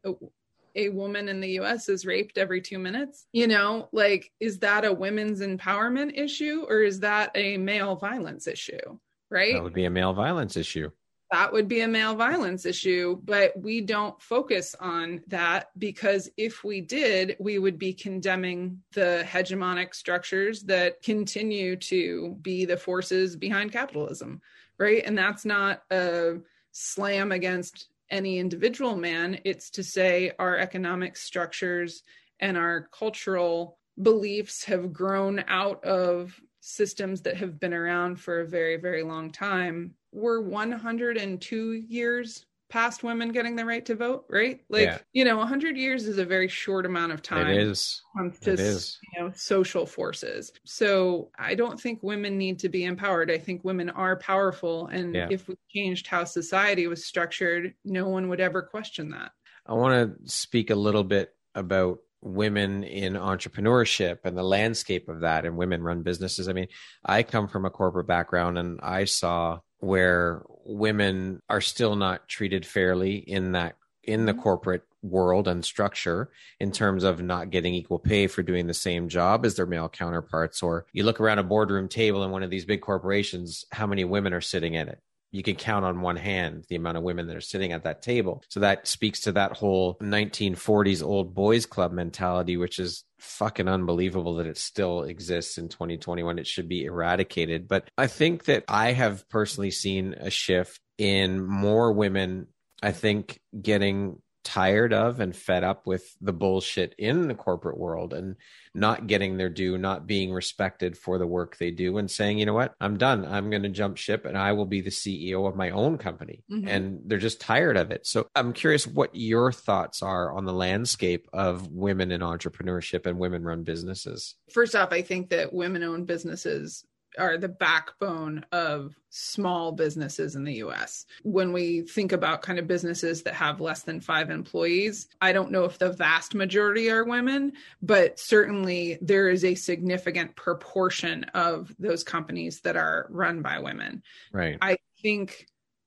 [0.76, 3.26] a woman in the US is raped every 2 minutes.
[3.32, 8.46] You know, like is that a women's empowerment issue or is that a male violence
[8.46, 8.98] issue?
[9.28, 9.54] Right?
[9.54, 10.90] That would be a male violence issue
[11.30, 16.62] that would be a male violence issue, but we don't focus on that because if
[16.62, 23.36] we did, we would be condemning the hegemonic structures that continue to be the forces
[23.36, 24.40] behind capitalism,
[24.78, 25.02] right?
[25.04, 26.36] And that's not a
[26.72, 32.02] slam against any individual man, it's to say our economic structures
[32.38, 38.46] and our cultural beliefs have grown out of systems that have been around for a
[38.46, 44.60] very, very long time we're 102 years past women getting the right to vote, right?
[44.68, 44.98] Like, yeah.
[45.12, 47.46] you know, 100 years is a very short amount of time.
[47.48, 48.02] It is.
[48.16, 48.98] To, it is.
[49.12, 50.50] You know, social forces.
[50.64, 53.30] So I don't think women need to be empowered.
[53.30, 54.86] I think women are powerful.
[54.86, 55.28] And yeah.
[55.30, 59.32] if we changed how society was structured, no one would ever question that.
[59.66, 65.20] I want to speak a little bit about women in entrepreneurship and the landscape of
[65.20, 66.48] that and women run businesses.
[66.48, 66.68] I mean,
[67.04, 72.64] I come from a corporate background and I saw where women are still not treated
[72.64, 74.40] fairly in that in the mm-hmm.
[74.40, 79.08] corporate world and structure in terms of not getting equal pay for doing the same
[79.08, 82.48] job as their male counterparts or you look around a boardroom table in one of
[82.48, 85.00] these big corporations how many women are sitting in it
[85.34, 88.02] you can count on one hand the amount of women that are sitting at that
[88.02, 88.40] table.
[88.50, 94.36] So that speaks to that whole 1940s old boys club mentality, which is fucking unbelievable
[94.36, 96.38] that it still exists in 2021.
[96.38, 97.66] It should be eradicated.
[97.66, 102.46] But I think that I have personally seen a shift in more women,
[102.80, 108.12] I think, getting tired of and fed up with the bullshit in the corporate world
[108.12, 108.36] and
[108.74, 112.46] not getting their due, not being respected for the work they do, and saying, you
[112.46, 113.24] know what, I'm done.
[113.24, 116.44] I'm going to jump ship and I will be the CEO of my own company.
[116.50, 116.68] Mm-hmm.
[116.68, 118.06] And they're just tired of it.
[118.06, 123.18] So I'm curious what your thoughts are on the landscape of women in entrepreneurship and
[123.18, 124.34] women run businesses.
[124.52, 126.84] First off, I think that women owned businesses
[127.18, 131.06] are the backbone of small businesses in the US.
[131.22, 135.52] When we think about kind of businesses that have less than five employees, I don't
[135.52, 141.72] know if the vast majority are women, but certainly there is a significant proportion of
[141.78, 144.02] those companies that are run by women.
[144.32, 144.58] Right.
[144.60, 145.46] I think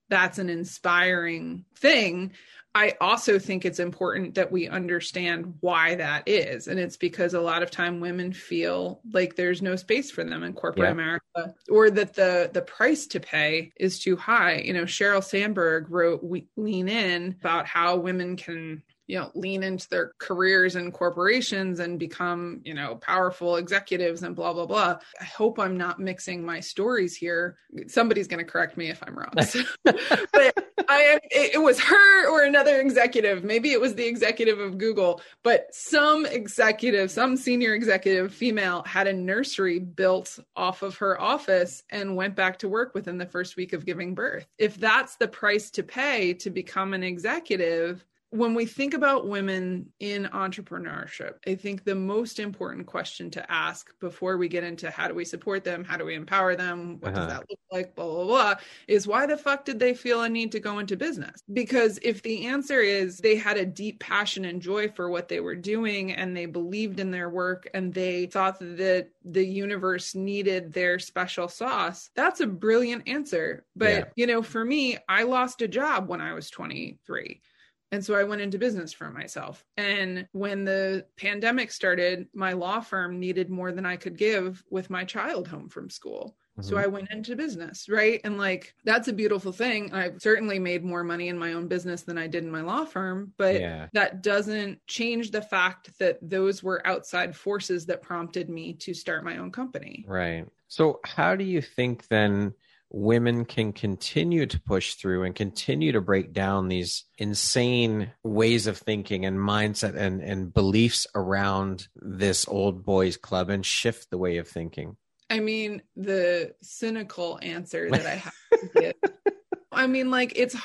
[0.09, 2.33] that's an inspiring thing.
[2.75, 6.67] I also think it's important that we understand why that is.
[6.67, 10.43] And it's because a lot of time women feel like there's no space for them
[10.43, 10.91] in corporate yeah.
[10.91, 14.57] America or that the the price to pay is too high.
[14.57, 19.63] You know, Sheryl Sandberg wrote we, Lean In about how women can you know lean
[19.63, 24.97] into their careers in corporations and become you know powerful executives and blah blah blah.
[25.19, 27.57] I hope i'm not mixing my stories here.
[27.87, 29.33] Somebody's going to correct me if i'm wrong.
[30.33, 30.53] But
[30.89, 33.43] i it was her or another executive.
[33.43, 39.07] Maybe it was the executive of google but some executive some senior executive female had
[39.07, 43.55] a nursery built off of her office and went back to work within the first
[43.55, 44.45] week of giving birth.
[44.57, 49.87] If that's the price to pay to become an executive when we think about women
[50.01, 55.07] in entrepreneurship, I think the most important question to ask before we get into how
[55.07, 57.25] do we support them, how do we empower them, what uh-huh.
[57.25, 58.55] does that look like, blah, blah, blah,
[58.89, 61.41] is why the fuck did they feel a need to go into business?
[61.53, 65.39] Because if the answer is they had a deep passion and joy for what they
[65.39, 70.73] were doing and they believed in their work and they thought that the universe needed
[70.73, 73.65] their special sauce, that's a brilliant answer.
[73.73, 74.03] But, yeah.
[74.17, 77.41] you know, for me, I lost a job when I was 23
[77.91, 79.63] and so I went into business for myself.
[79.77, 84.89] And when the pandemic started, my law firm needed more than I could give with
[84.89, 86.35] my child home from school.
[86.59, 86.69] Mm-hmm.
[86.69, 88.19] So I went into business, right?
[88.25, 89.93] And like that's a beautiful thing.
[89.93, 92.83] I've certainly made more money in my own business than I did in my law
[92.83, 93.87] firm, but yeah.
[93.93, 99.23] that doesn't change the fact that those were outside forces that prompted me to start
[99.23, 100.03] my own company.
[100.07, 100.45] Right.
[100.67, 102.53] So how do you think then
[102.89, 108.77] women can continue to push through and continue to break down these insane ways of
[108.77, 114.37] thinking and mindset and, and beliefs around this old boys club and shift the way
[114.37, 114.95] of thinking?
[115.29, 119.33] I mean, the cynical answer that I have to give.
[119.71, 120.55] I mean, like, it's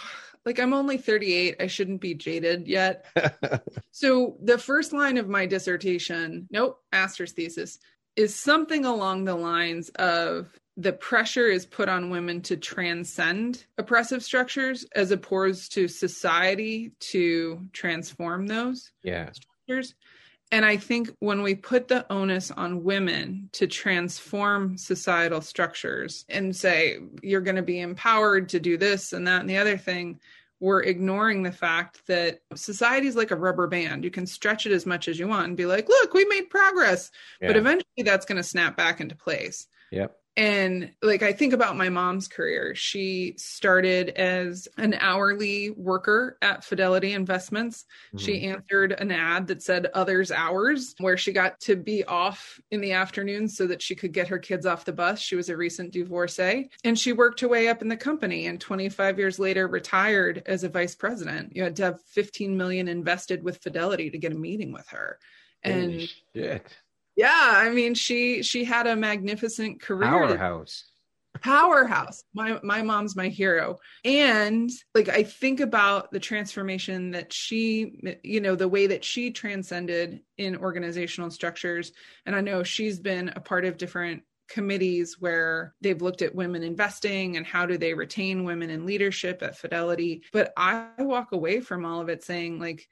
[0.44, 1.56] like I'm only 38.
[1.60, 3.06] I shouldn't be jaded yet.
[3.90, 7.78] so, the first line of my dissertation, nope, master's thesis,
[8.14, 14.22] is something along the lines of the pressure is put on women to transcend oppressive
[14.22, 19.30] structures as opposed to society to transform those yeah.
[19.32, 19.94] structures.
[20.50, 26.54] And I think when we put the onus on women to transform societal structures and
[26.54, 30.20] say, you're going to be empowered to do this and that and the other thing,
[30.60, 34.04] we're ignoring the fact that society is like a rubber band.
[34.04, 36.50] You can stretch it as much as you want and be like, look, we made
[36.50, 37.10] progress.
[37.40, 37.48] Yeah.
[37.48, 39.66] But eventually that's going to snap back into place.
[39.90, 42.74] Yep and like i think about my mom's career.
[42.74, 47.84] She started as an hourly worker at fidelity investments.
[48.08, 48.18] Mm-hmm.
[48.18, 52.80] she answered an ad that said others hours where she got to be off in
[52.80, 55.20] the afternoon so that she could get her kids off the bus.
[55.20, 56.70] She was a recent divorcee.
[56.84, 60.64] And she worked her way up in the company and 25 years later retired as
[60.64, 61.54] a vice president.
[61.54, 65.18] You had to have 15 million invested with fidelity to get a meeting with her.
[65.62, 66.08] And
[67.16, 70.08] yeah, I mean she she had a magnificent career.
[70.08, 70.84] Powerhouse.
[71.40, 72.22] Powerhouse.
[72.34, 73.78] My my mom's my hero.
[74.04, 79.30] And like I think about the transformation that she you know the way that she
[79.30, 81.92] transcended in organizational structures
[82.26, 84.22] and I know she's been a part of different
[84.52, 89.42] committees where they've looked at women investing and how do they retain women in leadership
[89.42, 90.22] at Fidelity.
[90.32, 92.86] But I walk away from all of it saying, like,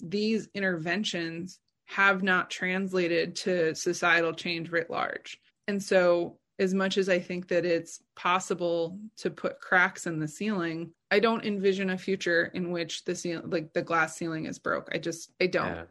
[0.00, 1.60] these interventions
[1.94, 5.38] have not translated to societal change writ large.
[5.68, 10.28] And so, as much as I think that it's possible to put cracks in the
[10.28, 14.58] ceiling, I don't envision a future in which the ceiling, like the glass ceiling, is
[14.58, 14.88] broke.
[14.92, 15.66] I just, I don't.
[15.66, 15.84] Yeah.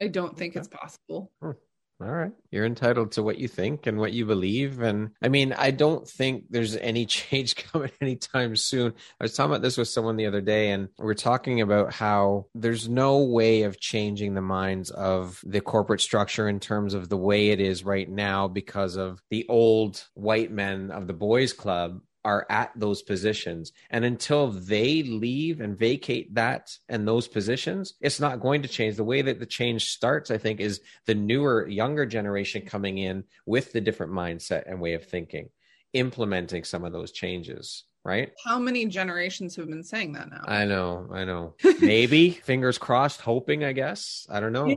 [0.00, 0.60] I don't think okay.
[0.60, 1.32] it's possible.
[1.42, 1.50] Hmm.
[2.00, 2.30] All right.
[2.52, 4.80] You're entitled to what you think and what you believe.
[4.80, 8.94] And I mean, I don't think there's any change coming anytime soon.
[9.20, 11.92] I was talking about this with someone the other day, and we are talking about
[11.92, 17.08] how there's no way of changing the minds of the corporate structure in terms of
[17.08, 21.52] the way it is right now because of the old white men of the boys
[21.52, 23.72] club are at those positions.
[23.90, 28.96] And until they leave and vacate that and those positions, it's not going to change.
[28.96, 33.24] The way that the change starts, I think, is the newer, younger generation coming in
[33.46, 35.48] with the different mindset and way of thinking,
[35.92, 37.84] implementing some of those changes.
[38.04, 38.32] Right?
[38.44, 40.42] How many generations have been saying that now?
[40.46, 41.54] I know, I know.
[41.80, 44.26] Maybe fingers crossed, hoping, I guess.
[44.30, 44.74] I don't know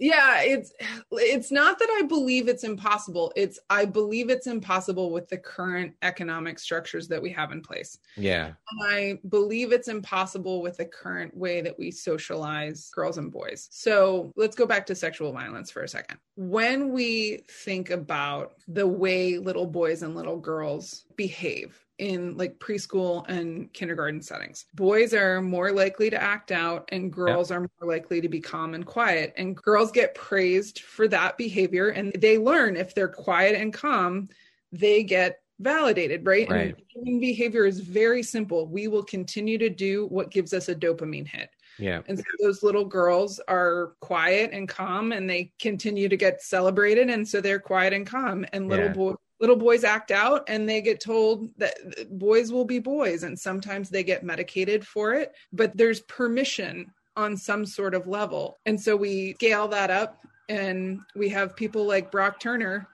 [0.00, 0.72] yeah it's
[1.12, 3.32] it's not that i believe it's impossible.
[3.36, 7.98] It's i believe it's impossible with the current economic structures that we have in place.
[8.16, 8.52] Yeah.
[8.82, 13.68] I believe it's impossible with the current way that we socialize girls and boys.
[13.70, 16.18] So let's go back to sexual violence for a second.
[16.36, 23.28] When we think about the way little boys and little girls behave in like preschool
[23.28, 24.64] and kindergarten settings.
[24.74, 27.58] Boys are more likely to act out and girls yeah.
[27.58, 29.34] are more likely to be calm and quiet.
[29.36, 34.28] And girls get praised for that behavior and they learn if they're quiet and calm,
[34.72, 36.48] they get validated, right?
[36.48, 36.74] right.
[36.96, 38.66] And behavior is very simple.
[38.66, 41.50] We will continue to do what gives us a dopamine hit.
[41.78, 42.00] Yeah.
[42.08, 47.10] And so those little girls are quiet and calm and they continue to get celebrated.
[47.10, 48.46] And so they're quiet and calm.
[48.52, 48.92] And little yeah.
[48.92, 51.74] boys little boys act out and they get told that
[52.10, 57.36] boys will be boys and sometimes they get medicated for it but there's permission on
[57.36, 62.10] some sort of level and so we scale that up and we have people like
[62.10, 62.88] brock turner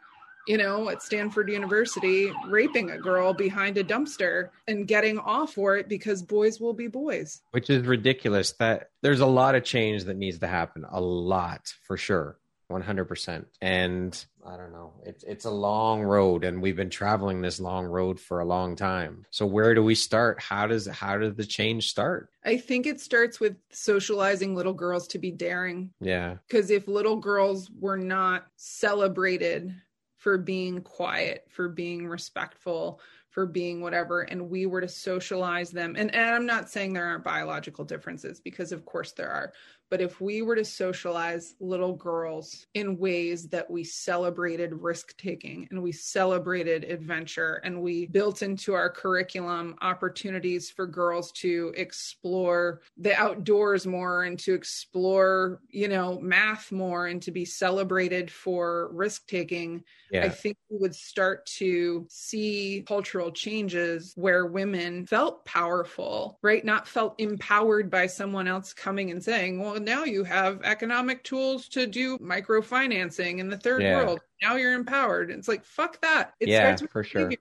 [0.46, 5.76] you know, at Stanford University, raping a girl behind a dumpster and getting off for
[5.76, 7.42] it because boys will be boys.
[7.50, 8.52] Which is ridiculous.
[8.52, 10.86] That there's a lot of change that needs to happen.
[10.88, 12.38] A lot for sure.
[12.70, 13.44] 100%.
[13.60, 14.92] And I don't know.
[15.04, 18.76] It's it's a long road and we've been traveling this long road for a long
[18.76, 19.24] time.
[19.30, 20.40] So where do we start?
[20.40, 22.30] How does how does the change start?
[22.44, 25.90] I think it starts with socializing little girls to be daring.
[26.00, 26.36] Yeah.
[26.48, 29.74] Cuz if little girls were not celebrated
[30.16, 33.00] for being quiet, for being respectful,
[33.36, 37.04] for being whatever and we were to socialize them and, and i'm not saying there
[37.04, 39.52] aren't biological differences because of course there are
[39.90, 45.68] but if we were to socialize little girls in ways that we celebrated risk taking
[45.70, 52.80] and we celebrated adventure and we built into our curriculum opportunities for girls to explore
[52.96, 58.90] the outdoors more and to explore, you know, math more and to be celebrated for
[58.92, 60.24] risk taking, yeah.
[60.24, 66.64] I think we would start to see cultural changes where women felt powerful, right?
[66.64, 71.68] Not felt empowered by someone else coming and saying, well, now you have economic tools
[71.68, 73.96] to do microfinancing in the third yeah.
[73.96, 74.20] world.
[74.42, 75.30] Now you're empowered.
[75.30, 76.32] It's like, fuck that.
[76.40, 77.32] It yeah, for sure.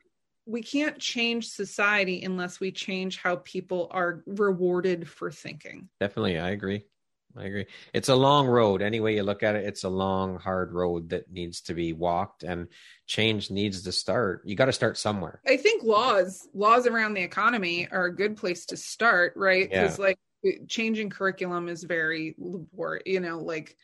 [0.47, 5.89] We can't change society unless we change how people are rewarded for thinking.
[5.99, 6.37] Definitely.
[6.37, 6.85] I agree.
[7.37, 7.65] I agree.
[7.93, 8.81] It's a long road.
[8.81, 11.91] Any way you look at it, it's a long, hard road that needs to be
[11.91, 12.67] walked and
[13.07, 14.43] change needs to start.
[14.45, 15.41] You got to start somewhere.
[15.45, 19.69] I think laws, laws around the economy are a good place to start, right?
[19.69, 20.05] Because yeah.
[20.05, 20.19] like
[20.67, 23.77] changing curriculum is very labor you know like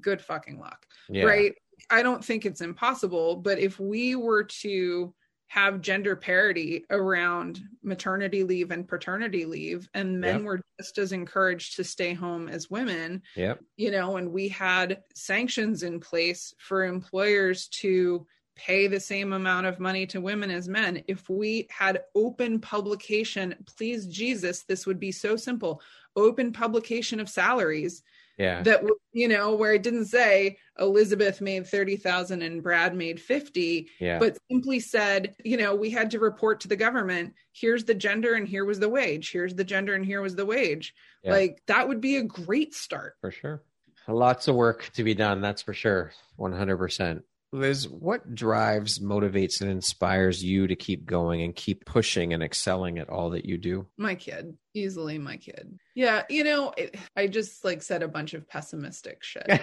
[0.00, 1.24] good fucking luck yeah.
[1.24, 1.54] right
[1.90, 5.14] i don't think it's impossible but if we were to
[5.48, 10.44] have gender parity around maternity leave and paternity leave and men yep.
[10.44, 13.58] were just as encouraged to stay home as women yep.
[13.76, 18.26] you know and we had sanctions in place for employers to
[18.58, 21.02] pay the same amount of money to women as men.
[21.06, 25.80] If we had open publication, please Jesus, this would be so simple.
[26.18, 28.02] Open publication of salaries.
[28.38, 28.62] Yeah.
[28.62, 34.18] That you know, where it didn't say Elizabeth made 30,000 and Brad made 50, yeah.
[34.18, 38.34] but simply said, you know, we had to report to the government, here's the gender
[38.34, 39.32] and here was the wage.
[39.32, 40.94] Here's the gender and here was the wage.
[41.24, 41.32] Yeah.
[41.32, 43.16] Like that would be a great start.
[43.20, 43.62] For sure.
[44.06, 46.12] Lots of work to be done, that's for sure.
[46.38, 47.22] 100%.
[47.52, 52.98] Liz, what drives, motivates, and inspires you to keep going and keep pushing and excelling
[52.98, 53.86] at all that you do?
[53.96, 55.78] My kid, easily my kid.
[55.94, 59.48] Yeah, you know, it, I just like said a bunch of pessimistic shit.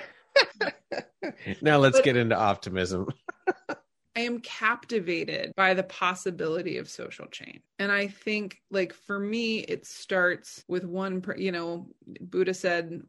[1.62, 3.08] now let's but, get into optimism.
[4.18, 7.62] I am captivated by the possibility of social change.
[7.80, 11.90] And I think, like, for me, it starts with one, you know,
[12.22, 13.04] Buddha said,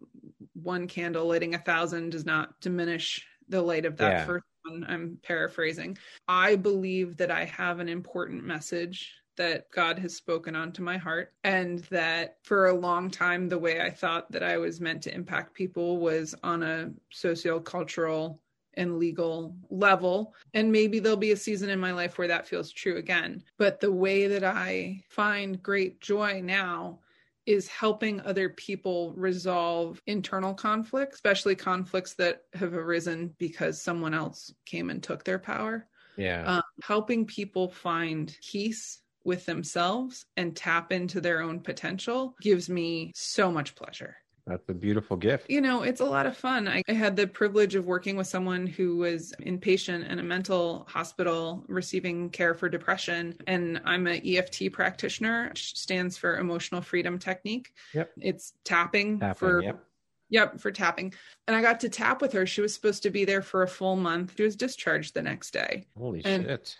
[0.55, 4.25] one candle lighting a thousand does not diminish the light of that yeah.
[4.25, 5.97] first I'm paraphrasing.
[6.29, 11.35] I believe that I have an important message that God has spoken onto my heart,
[11.45, 15.15] and that for a long time, the way I thought that I was meant to
[15.15, 18.41] impact people was on a socio-cultural
[18.79, 20.35] and legal level.
[20.55, 23.43] And maybe there'll be a season in my life where that feels true again.
[23.59, 27.01] But the way that I find great joy now
[27.47, 34.53] is helping other people resolve internal conflicts, especially conflicts that have arisen because someone else
[34.65, 35.87] came and took their power.
[36.17, 36.57] Yeah.
[36.57, 43.13] Um, helping people find peace with themselves and tap into their own potential gives me
[43.15, 44.17] so much pleasure.
[44.47, 45.51] That's a beautiful gift.
[45.51, 46.69] You know, it's a lot of fun.
[46.69, 50.87] I, I, had the privilege of working with someone who was inpatient in a mental
[50.89, 53.37] hospital receiving care for depression.
[53.49, 57.73] And I'm an EFT practitioner, which stands for Emotional Freedom Technique.
[57.93, 58.13] Yep.
[58.21, 59.63] It's tapping, tapping for.
[59.63, 59.83] Yep.
[60.29, 61.15] Yep, for tapping.
[61.47, 62.47] And I got to tap with her.
[62.47, 64.35] She was supposed to be there for a full month.
[64.37, 65.87] She was discharged the next day.
[65.97, 66.77] Holy and shit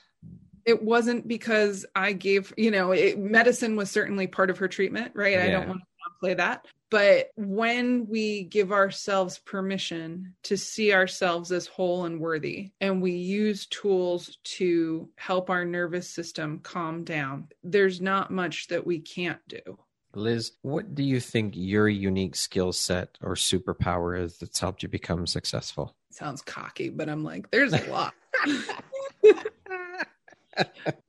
[0.67, 5.13] it wasn't because I gave, you know, it, medicine was certainly part of her treatment,
[5.15, 5.35] right?
[5.35, 5.45] Yeah.
[5.45, 5.87] I don't want to
[6.21, 6.67] play that.
[6.91, 13.13] But when we give ourselves permission to see ourselves as whole and worthy, and we
[13.13, 19.41] use tools to help our nervous system calm down, there's not much that we can't
[19.49, 19.79] do.
[20.15, 24.89] Liz, what do you think your unique skill set or superpower is that's helped you
[24.89, 25.95] become successful?
[26.11, 28.15] Sounds cocky, but I'm like, there's a lot.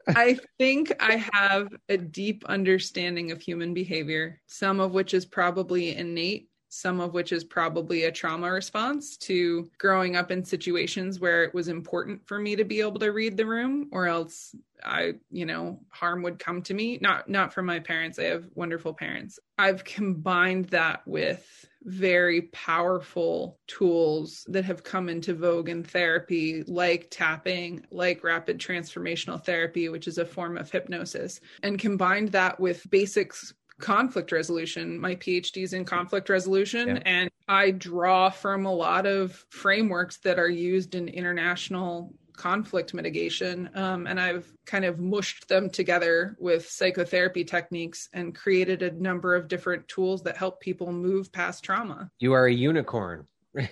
[0.08, 5.96] I think I have a deep understanding of human behavior, some of which is probably
[5.96, 11.44] innate, some of which is probably a trauma response to growing up in situations where
[11.44, 15.14] it was important for me to be able to read the room or else I,
[15.32, 17.00] you know, harm would come to me.
[17.02, 18.20] Not not from my parents.
[18.20, 19.40] I have wonderful parents.
[19.58, 27.08] I've combined that with very powerful tools that have come into vogue in therapy, like
[27.10, 32.90] tapping, like rapid transformational therapy, which is a form of hypnosis, and combined that with
[32.90, 35.00] basics conflict resolution.
[35.00, 37.02] My PhD is in conflict resolution, yeah.
[37.06, 43.70] and I draw from a lot of frameworks that are used in international conflict mitigation.
[43.74, 49.36] Um, and I've kind of mushed them together with psychotherapy techniques and created a number
[49.36, 52.10] of different tools that help people move past trauma.
[52.20, 53.28] You are a unicorn.
[53.54, 53.70] like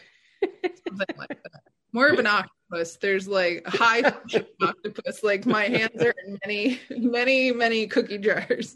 [1.93, 2.27] More of an
[2.71, 2.97] octopus.
[2.97, 4.01] There's like high
[4.61, 5.23] octopus.
[5.23, 8.75] Like my hands are in many, many, many cookie jars.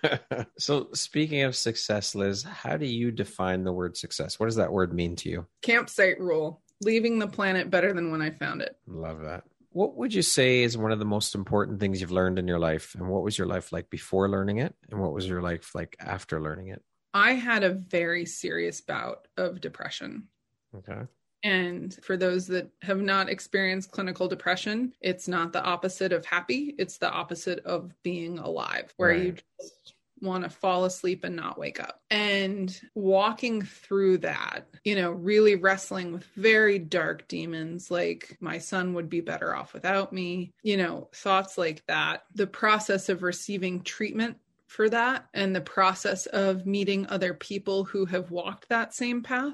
[0.58, 4.38] so, speaking of success, Liz, how do you define the word success?
[4.38, 5.46] What does that word mean to you?
[5.62, 8.76] Campsite rule leaving the planet better than when I found it.
[8.86, 9.44] Love that.
[9.70, 12.58] What would you say is one of the most important things you've learned in your
[12.58, 12.94] life?
[12.94, 14.74] And what was your life like before learning it?
[14.90, 16.82] And what was your life like after learning it?
[17.14, 20.28] I had a very serious bout of depression.
[20.76, 21.02] Okay.
[21.42, 26.74] And for those that have not experienced clinical depression, it's not the opposite of happy,
[26.78, 29.22] it's the opposite of being alive, where right.
[29.22, 32.00] you just want to fall asleep and not wake up.
[32.10, 38.94] And walking through that, you know, really wrestling with very dark demons like my son
[38.94, 42.22] would be better off without me, you know, thoughts like that.
[42.34, 44.36] The process of receiving treatment
[44.68, 49.52] for that and the process of meeting other people who have walked that same path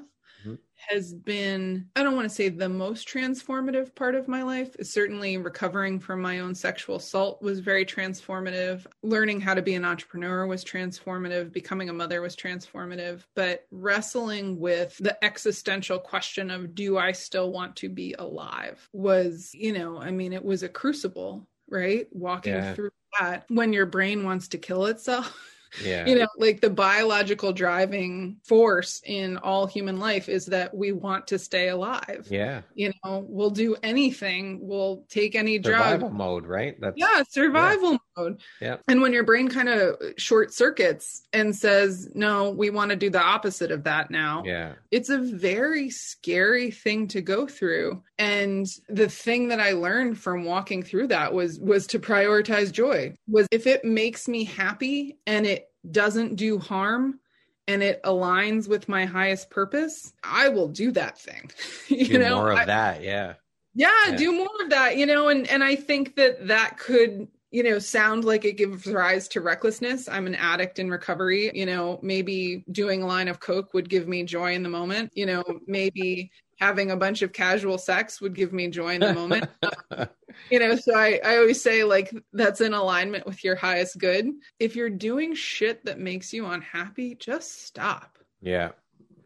[0.87, 4.75] has been, I don't want to say the most transformative part of my life.
[4.81, 8.85] Certainly, recovering from my own sexual assault was very transformative.
[9.03, 11.51] Learning how to be an entrepreneur was transformative.
[11.51, 13.23] Becoming a mother was transformative.
[13.35, 18.87] But wrestling with the existential question of, do I still want to be alive?
[18.93, 22.07] was, you know, I mean, it was a crucible, right?
[22.11, 22.73] Walking yeah.
[22.73, 25.37] through that when your brain wants to kill itself.
[25.83, 26.05] Yeah.
[26.05, 31.27] You know, like the biological driving force in all human life is that we want
[31.27, 32.27] to stay alive.
[32.29, 32.61] Yeah.
[32.73, 34.59] You know, we'll do anything.
[34.61, 35.81] We'll take any drug.
[35.81, 36.79] Survival mode, right?
[36.79, 37.97] That's, yeah, survival yeah.
[38.19, 38.41] Mode.
[38.61, 38.77] Yeah.
[38.87, 43.09] And when your brain kind of short circuits and says, no, we want to do
[43.09, 44.43] the opposite of that now.
[44.45, 44.73] Yeah.
[44.91, 48.03] It's a very scary thing to go through.
[48.17, 53.15] And the thing that I learned from walking through that was was to prioritize joy.
[53.27, 57.19] Was if it makes me happy and it doesn't do harm
[57.67, 61.51] and it aligns with my highest purpose, I will do that thing.
[61.87, 63.09] you do know, more of I, that, yeah.
[63.09, 63.33] yeah.
[63.75, 67.63] Yeah, do more of that, you know, and and I think that that could you
[67.63, 70.07] know, sound like it gives rise to recklessness.
[70.07, 71.51] I'm an addict in recovery.
[71.53, 75.11] You know, maybe doing a line of Coke would give me joy in the moment.
[75.15, 79.13] You know, maybe having a bunch of casual sex would give me joy in the
[79.13, 79.49] moment.
[80.51, 84.29] you know, so I, I always say like that's in alignment with your highest good.
[84.59, 88.19] If you're doing shit that makes you unhappy, just stop.
[88.41, 88.71] Yeah.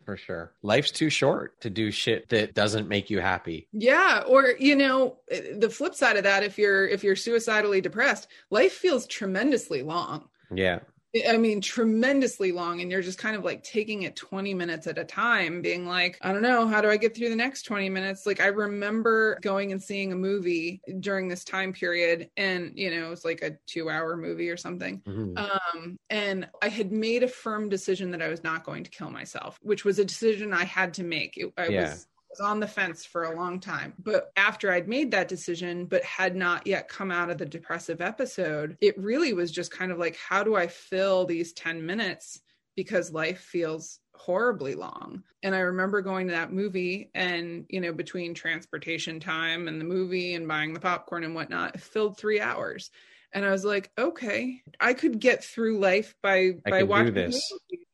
[0.05, 0.51] For sure.
[0.61, 3.67] Life's too short to do shit that doesn't make you happy.
[3.71, 8.27] Yeah, or you know, the flip side of that if you're if you're suicidally depressed,
[8.49, 10.27] life feels tremendously long.
[10.53, 10.79] Yeah.
[11.27, 12.81] I mean, tremendously long.
[12.81, 16.17] And you're just kind of like taking it 20 minutes at a time, being like,
[16.21, 18.25] I don't know, how do I get through the next 20 minutes?
[18.25, 23.07] Like, I remember going and seeing a movie during this time period, and, you know,
[23.07, 25.01] it was like a two hour movie or something.
[25.01, 25.37] Mm-hmm.
[25.37, 29.11] Um, and I had made a firm decision that I was not going to kill
[29.11, 31.37] myself, which was a decision I had to make.
[31.37, 31.91] It, I yeah.
[31.91, 33.93] was was on the fence for a long time.
[33.99, 38.01] But after I'd made that decision, but had not yet come out of the depressive
[38.01, 42.41] episode, it really was just kind of like, how do I fill these 10 minutes?
[42.75, 45.23] Because life feels horribly long.
[45.43, 49.85] And I remember going to that movie and, you know, between transportation time and the
[49.85, 52.89] movie and buying the popcorn and whatnot, it filled three hours.
[53.33, 57.41] And I was like, okay, I could get through life by I by watching this.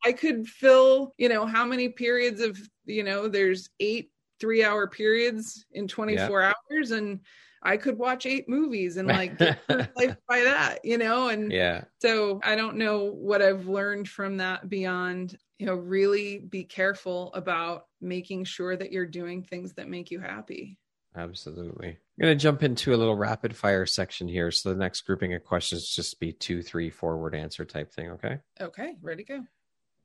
[0.06, 4.88] I could fill, you know, how many periods of, you know, there's eight three hour
[4.88, 6.54] periods in 24 yeah.
[6.72, 7.20] hours and
[7.62, 9.60] I could watch eight movies and like get
[9.96, 11.30] life by that, you know?
[11.30, 11.84] And yeah.
[12.02, 17.34] So I don't know what I've learned from that beyond, you know, really be careful
[17.34, 20.78] about making sure that you're doing things that make you happy.
[21.16, 21.90] Absolutely.
[21.90, 24.52] I'm going to jump into a little rapid fire section here.
[24.52, 28.12] So the next grouping of questions just be two, three, forward answer type thing.
[28.12, 28.40] Okay.
[28.62, 28.96] Okay.
[29.02, 29.44] Ready to go.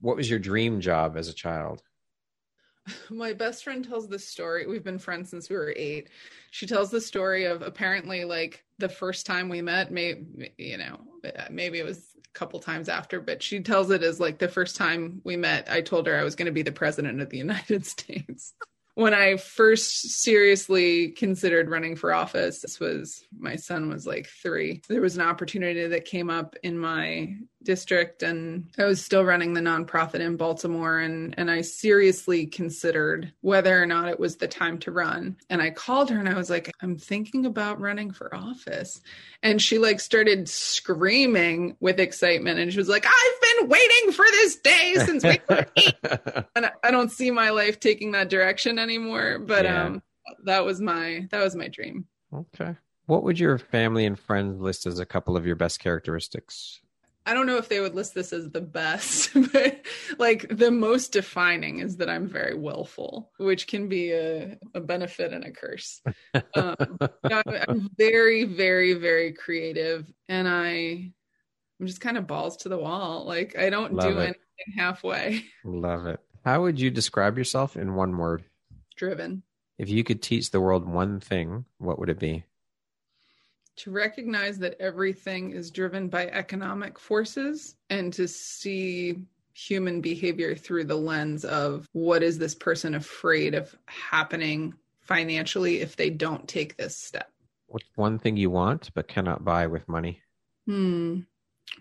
[0.00, 1.82] What was your dream job as a child?
[3.10, 4.66] My best friend tells this story.
[4.66, 6.10] We've been friends since we were eight.
[6.50, 11.00] She tells the story of apparently like the first time we met, maybe, you know,
[11.50, 14.76] maybe it was a couple times after, but she tells it as like the first
[14.76, 17.38] time we met, I told her I was going to be the president of the
[17.48, 18.54] United States.
[18.94, 24.82] when I first seriously considered running for office, this was my son was like three.
[24.88, 29.54] There was an opportunity that came up in my district and I was still running
[29.54, 34.46] the nonprofit in Baltimore and and I seriously considered whether or not it was the
[34.48, 35.36] time to run.
[35.50, 39.00] And I called her and I was like, I'm thinking about running for office.
[39.42, 44.24] And she like started screaming with excitement and she was like, I've been waiting for
[44.30, 45.94] this day since we were eight.
[46.54, 49.38] and I don't see my life taking that direction anymore.
[49.38, 49.84] But Yeah.
[49.84, 50.02] um
[50.44, 52.06] that was my that was my dream.
[52.32, 52.76] Okay.
[53.06, 56.80] What would your family and friends list as a couple of your best characteristics?
[57.26, 59.80] I don't know if they would list this as the best, but
[60.18, 65.32] like the most defining is that I'm very willful, which can be a, a benefit
[65.32, 66.02] and a curse.
[66.54, 71.10] Um, I'm, I'm very, very, very creative, and I,
[71.80, 73.24] I'm just kind of balls to the wall.
[73.24, 74.22] Like I don't Love do it.
[74.24, 75.44] anything halfway.
[75.64, 76.20] Love it.
[76.44, 78.44] How would you describe yourself in one word?
[78.96, 79.42] Driven
[79.78, 82.44] If you could teach the world one thing, what would it be?
[83.76, 89.16] To recognize that everything is driven by economic forces and to see
[89.52, 95.96] human behavior through the lens of what is this person afraid of happening financially if
[95.96, 97.30] they don't take this step.
[97.66, 100.20] What's one thing you want but cannot buy with money?
[100.66, 101.20] Hmm.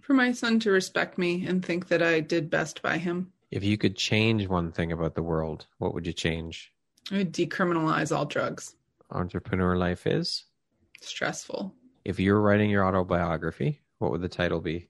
[0.01, 3.31] For my son to respect me and think that I did best by him.
[3.51, 6.71] If you could change one thing about the world, what would you change?
[7.11, 8.75] I would decriminalize all drugs.
[9.11, 10.45] Entrepreneur life is?
[11.01, 11.75] Stressful.
[12.06, 14.89] If you were writing your autobiography, what would the title be?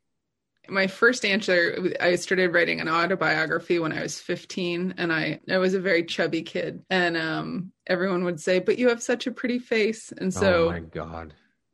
[0.69, 5.57] my first answer i started writing an autobiography when i was 15 and i i
[5.57, 9.31] was a very chubby kid and um everyone would say but you have such a
[9.33, 11.33] pretty face and oh so my God.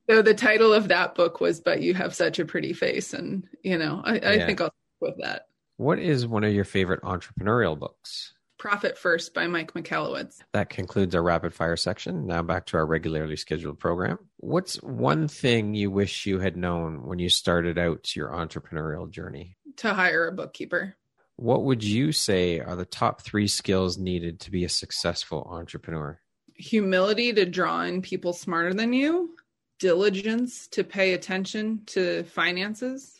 [0.09, 3.47] so the title of that book was but you have such a pretty face and
[3.61, 4.47] you know i, I Yeah.
[4.47, 5.43] think i'll stick with that
[5.77, 8.33] What is one of your favorite entrepreneurial books?
[8.59, 12.27] Profit first by mike michalowicz That concludes our rapid fire section.
[12.27, 14.19] Now back to our regularly scheduled program.
[14.37, 19.55] What's one thing you wish you had known when you started out your entrepreneurial journey?
[19.77, 20.93] to hire a bookkeeper
[21.37, 26.19] What would you say are the top three skills needed to be a successful entrepreneur?
[26.55, 29.37] humility to draw in people smarter than you
[29.79, 33.17] diligence to pay attention to finances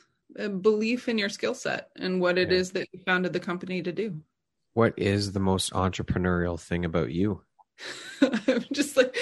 [0.59, 2.57] belief in your skill set and what it Yeah.
[2.57, 4.19] is that you founded the company to do
[4.73, 7.43] What is the most entrepreneurial thing about you?
[8.21, 9.15] I'm just like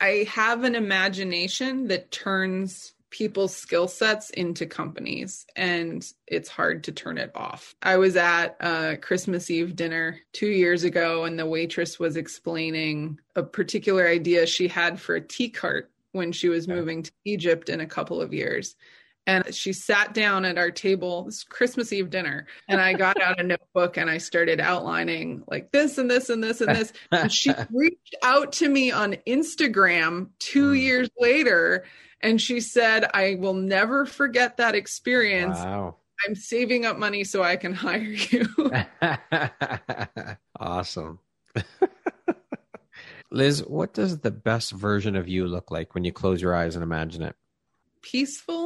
[0.00, 6.92] I have an imagination that turns people's skill sets into companies and it's hard to
[6.92, 7.74] turn it off.
[7.80, 13.18] I was at a Christmas Eve dinner 2 years ago and the waitress was explaining
[13.36, 16.74] a particular idea she had for a tea cart when she was Okay.
[16.74, 18.74] moving to Egypt in a couple of years.
[19.26, 23.40] And she sat down at our table, this Christmas Eve dinner, and I got out
[23.40, 27.32] a notebook and I started outlining like this and this and this and this and
[27.32, 30.80] she reached out to me on Instagram two Mm.
[30.80, 31.84] years later
[32.20, 35.56] and she said, I will never forget that experience.
[35.58, 35.96] Wow.
[36.26, 38.46] I'm saving up money so I can hire you.
[40.58, 41.18] awesome.
[43.30, 46.76] Liz, what does the best version of you look like when you close your eyes
[46.76, 47.34] and imagine it?
[48.02, 48.63] Peaceful,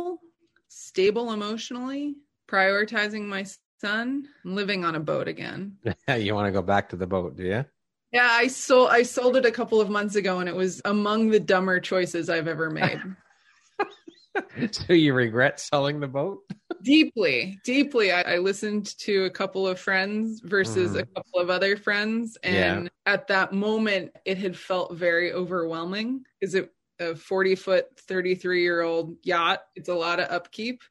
[0.68, 2.14] stable emotionally,
[2.48, 3.44] prioritizing my
[3.80, 5.76] son, living on a boat again.
[6.16, 7.64] you want to go back to the boat, do you?
[8.12, 11.28] Yeah, I sold I sold it a couple of months ago and it was among
[11.28, 13.00] the dumber choices I've ever made.
[14.70, 16.40] so you regret selling the boat?
[16.82, 21.00] deeply deeply I, I listened to a couple of friends versus mm-hmm.
[21.00, 26.54] a couple of other friends and at that moment it had felt very overwhelming is
[26.54, 29.62] it a 40 foot 33 year old yacht.
[29.74, 30.82] It's a lot of upkeep.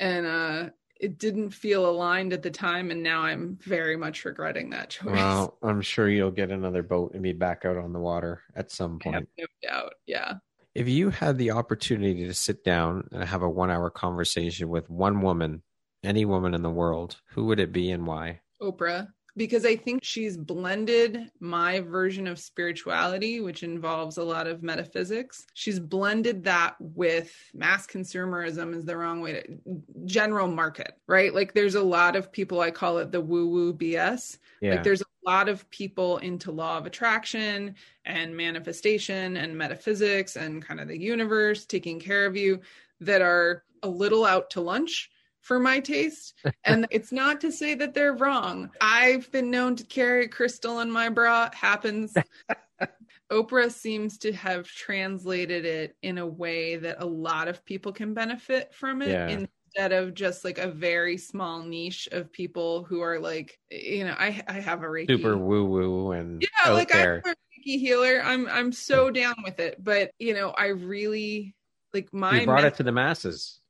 [0.00, 0.70] And uh
[1.02, 5.10] it didn't feel aligned at the time and now i'm very much regretting that choice.
[5.12, 8.70] Well, I'm sure you'll get another boat and be back out on the water at
[8.70, 9.28] some I have point.
[9.36, 9.94] no doubt.
[10.06, 10.34] Yeah.
[10.76, 14.88] If you had the opportunity to sit down and have a one hour conversation with
[14.88, 15.62] one woman,
[16.04, 18.40] any woman in the world, who would it be and why?
[18.62, 24.62] Oprah because I think she's blended my version of spirituality, which involves a lot of
[24.62, 25.46] metaphysics.
[25.54, 31.34] She's blended that with mass consumerism is the wrong way to general market, right?
[31.34, 34.38] Like there's a lot of people, I call it the woo woo BS.
[34.60, 34.72] Yeah.
[34.74, 37.74] Like there's a lot of people into law of attraction
[38.04, 42.60] and manifestation and metaphysics and kind of the universe taking care of you
[43.00, 45.10] that are a little out to lunch
[45.42, 46.34] for my taste.
[46.64, 48.70] And it's not to say that they're wrong.
[48.80, 51.46] I've been known to carry a crystal in my bra.
[51.46, 52.14] It happens.
[53.30, 58.12] Oprah seems to have translated it in a way that a lot of people can
[58.14, 59.28] benefit from it Yeah.
[59.28, 64.14] instead of just like a very small niche of people who are like, you know,
[64.18, 65.08] I I have a Reiki.
[65.08, 67.22] Super woo woo and yeah, like there.
[67.24, 67.36] I have
[67.66, 68.20] Reiki healer.
[68.22, 69.82] I'm I'm so down with it.
[69.82, 71.54] But you know, I really
[71.94, 73.60] like my you brought me- it to the masses.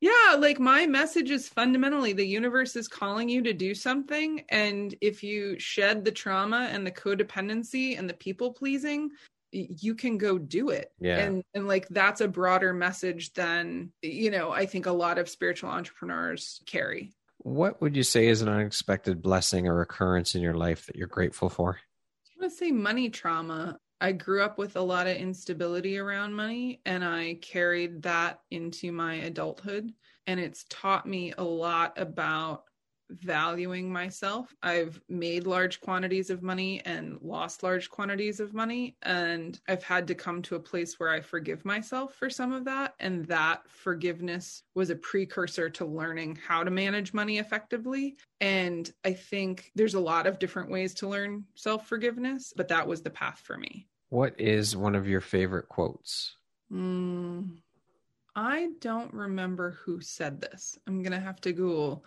[0.00, 4.44] Yeah, like my message is fundamentally the universe is calling you to do something.
[4.48, 9.10] And if you shed the trauma and the codependency and the people pleasing,
[9.52, 10.92] you can go do it.
[11.00, 11.18] Yeah.
[11.18, 15.28] And and like that's a broader message than, you know, I think a lot of
[15.28, 17.12] spiritual entrepreneurs carry.
[17.38, 21.08] What would you say is an unexpected blessing or occurrence in your life that you're
[21.08, 21.78] grateful for?
[21.78, 23.78] I want to say money trauma.
[24.00, 28.92] I grew up with a lot of instability around money, and I carried that into
[28.92, 29.92] my adulthood.
[30.26, 32.64] And it's taught me a lot about
[33.10, 34.54] valuing myself.
[34.62, 38.96] I've made large quantities of money and lost large quantities of money.
[39.02, 42.64] And I've had to come to a place where I forgive myself for some of
[42.64, 42.94] that.
[43.00, 48.16] And that forgiveness was a precursor to learning how to manage money effectively.
[48.40, 52.86] And I think there's a lot of different ways to learn self forgiveness, but that
[52.86, 53.86] was the path for me.
[54.08, 56.34] What is one of your favorite quotes?
[56.72, 57.58] Mm,
[58.34, 60.78] I don't remember who said this.
[60.86, 62.04] I'm going to have to Google,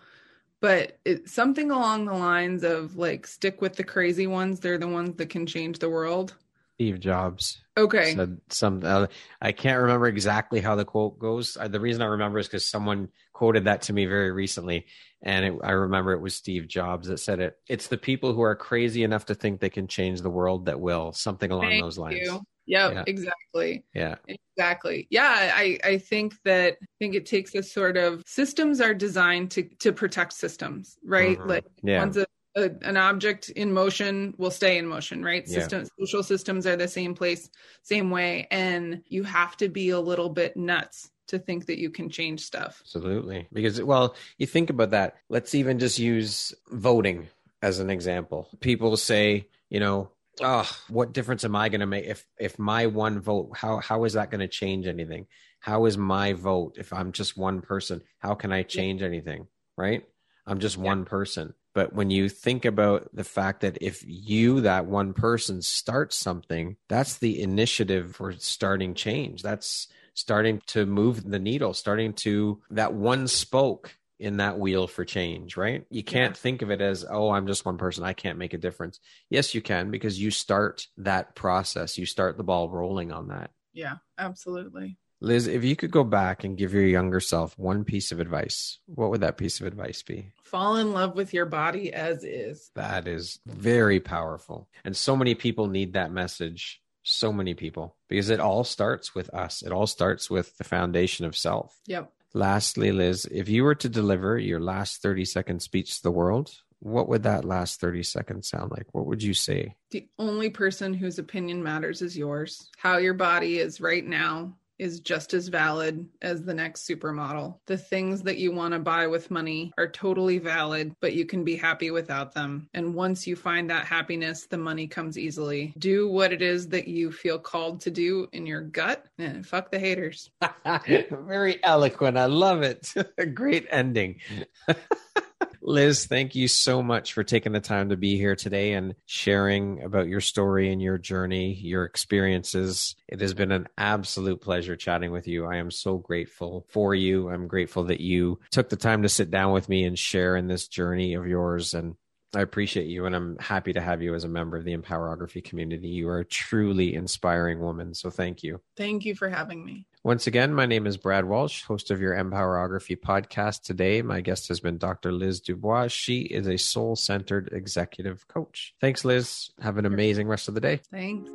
[0.64, 4.60] but it's something along the lines of like, stick with the crazy ones.
[4.60, 6.34] They're the ones that can change the world.
[6.76, 8.14] Steve Jobs Okay.
[8.14, 8.80] said some.
[8.82, 9.08] Uh,
[9.42, 11.58] I can't remember exactly how the quote goes.
[11.60, 14.86] Uh, the reason I remember is because someone quoted that to me very recently,
[15.20, 17.58] and it, I remember it was Steve Jobs that said it.
[17.68, 20.80] It's the people who are crazy enough to think they can change the world that
[20.80, 21.12] will.
[21.12, 22.20] Something along Thank those lines.
[22.22, 22.40] you.
[22.66, 23.04] Yep, Yeah.
[23.06, 23.84] exactly.
[23.94, 24.16] Yeah.
[24.56, 25.06] Exactly.
[25.10, 29.50] Yeah, I, I think that I think it takes a sort of systems are designed
[29.52, 31.38] to to protect systems, right?
[31.38, 31.46] Mhm.
[31.48, 31.98] Like Yeah.
[31.98, 35.44] once a, a, an object in motion will stay in motion, right?
[35.46, 35.60] Yeah.
[35.60, 37.50] System social systems are the same place,
[37.82, 41.90] same way, and you have to be a little bit nuts to think that you
[41.90, 42.80] can change stuff.
[42.82, 43.48] Absolutely.
[43.52, 45.16] Because, well, you think about that.
[45.28, 47.28] Let's even just use voting
[47.62, 48.48] as an example.
[48.60, 50.10] People say, you know,
[50.40, 53.56] oh, what difference am I going to make if if my one vote?
[53.56, 55.26] How how is that going to change anything?
[55.60, 58.02] How is my vote if I'm just one person?
[58.18, 59.46] How can I change anything?
[59.76, 60.04] Right?
[60.46, 60.84] I'm just Yeah.
[60.84, 61.54] one person.
[61.74, 66.76] But when you think about the fact that if you, that one person, starts something,
[66.88, 69.42] that's the initiative for starting change.
[69.42, 75.04] That's starting to move the needle, starting to that one spoke in that wheel for
[75.04, 75.84] change, right?
[75.90, 78.04] You can't think of it as, oh, I'm just one person.
[78.04, 79.00] I can't make a difference.
[79.28, 81.98] Yes, you can because you start that process.
[81.98, 83.50] You start the ball rolling on that.
[83.72, 84.98] Yeah, absolutely.
[85.20, 88.78] Liz, if you could go back and give your younger self one piece of advice,
[88.86, 90.32] what would that piece of advice be?
[90.42, 92.70] Fall in love with your body as is.
[92.74, 94.68] That is very powerful.
[94.84, 96.80] And so many people need that message.
[97.06, 99.62] So many people, because it all starts with us.
[99.62, 101.78] It all starts with the foundation of self.
[101.86, 102.10] Yep.
[102.34, 106.50] Lastly, Liz, if you were to deliver your last 30 second speech to the world,
[106.80, 108.86] what would that last 30 seconds sound like?
[108.92, 109.76] What would you say?
[109.92, 112.68] The only person whose opinion matters is yours.
[112.76, 117.58] How your body is right now is just as valid as the next supermodel.
[117.66, 121.44] The things that you want to buy with money are totally valid, but you can
[121.44, 122.68] be happy without them.
[122.74, 125.74] And once you find that happiness, the money comes easily.
[125.78, 129.70] Do what it is that you feel called to do in your gut and fuck
[129.70, 130.30] the haters.
[131.10, 132.18] Very eloquent.
[132.18, 132.92] I love it.
[133.34, 134.20] Great ending.
[135.66, 139.82] Liz, thank you so much for taking the time to be here today and sharing
[139.82, 142.94] about your story and your journey, your experiences.
[143.08, 145.46] It has been an absolute pleasure chatting with you.
[145.46, 147.30] I am so grateful for you.
[147.30, 150.48] I'm grateful that you took the time to sit down with me and share in
[150.48, 151.72] this journey of yours.
[151.72, 151.94] And
[152.34, 155.42] I appreciate you, and I'm happy to have you as a member of the Empowerography
[155.42, 155.88] community.
[155.88, 157.94] You are a truly inspiring woman.
[157.94, 158.60] So thank you.
[158.76, 159.86] Thank you for having me.
[160.04, 163.62] Once again, my name is Brad Walsh, host of your Empowerography podcast.
[163.62, 165.10] Today, my guest has been Dr.
[165.10, 165.88] Liz Dubois.
[165.88, 168.74] She is a soul centered executive coach.
[168.82, 169.48] Thanks, Liz.
[169.62, 170.76] Have an amazing rest of the day.
[170.90, 171.30] Thanks.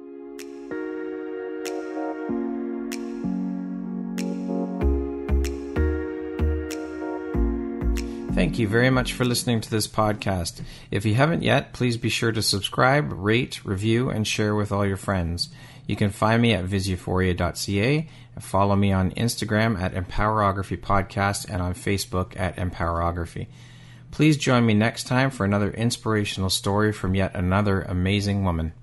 [8.35, 10.61] Thank you very much for listening to this podcast.
[10.91, 14.85] If you haven't yet, please be sure to subscribe, rate, review, and share with all
[14.85, 15.49] your friends.
[15.89, 18.07] You can find me at visuphoria.ca and
[18.39, 23.47] follow me on Instagram at Empowerography Podcast and on Facebook at Empowerography.
[24.11, 28.73] Please join me next time for another inspirational story from yet another amazing woman.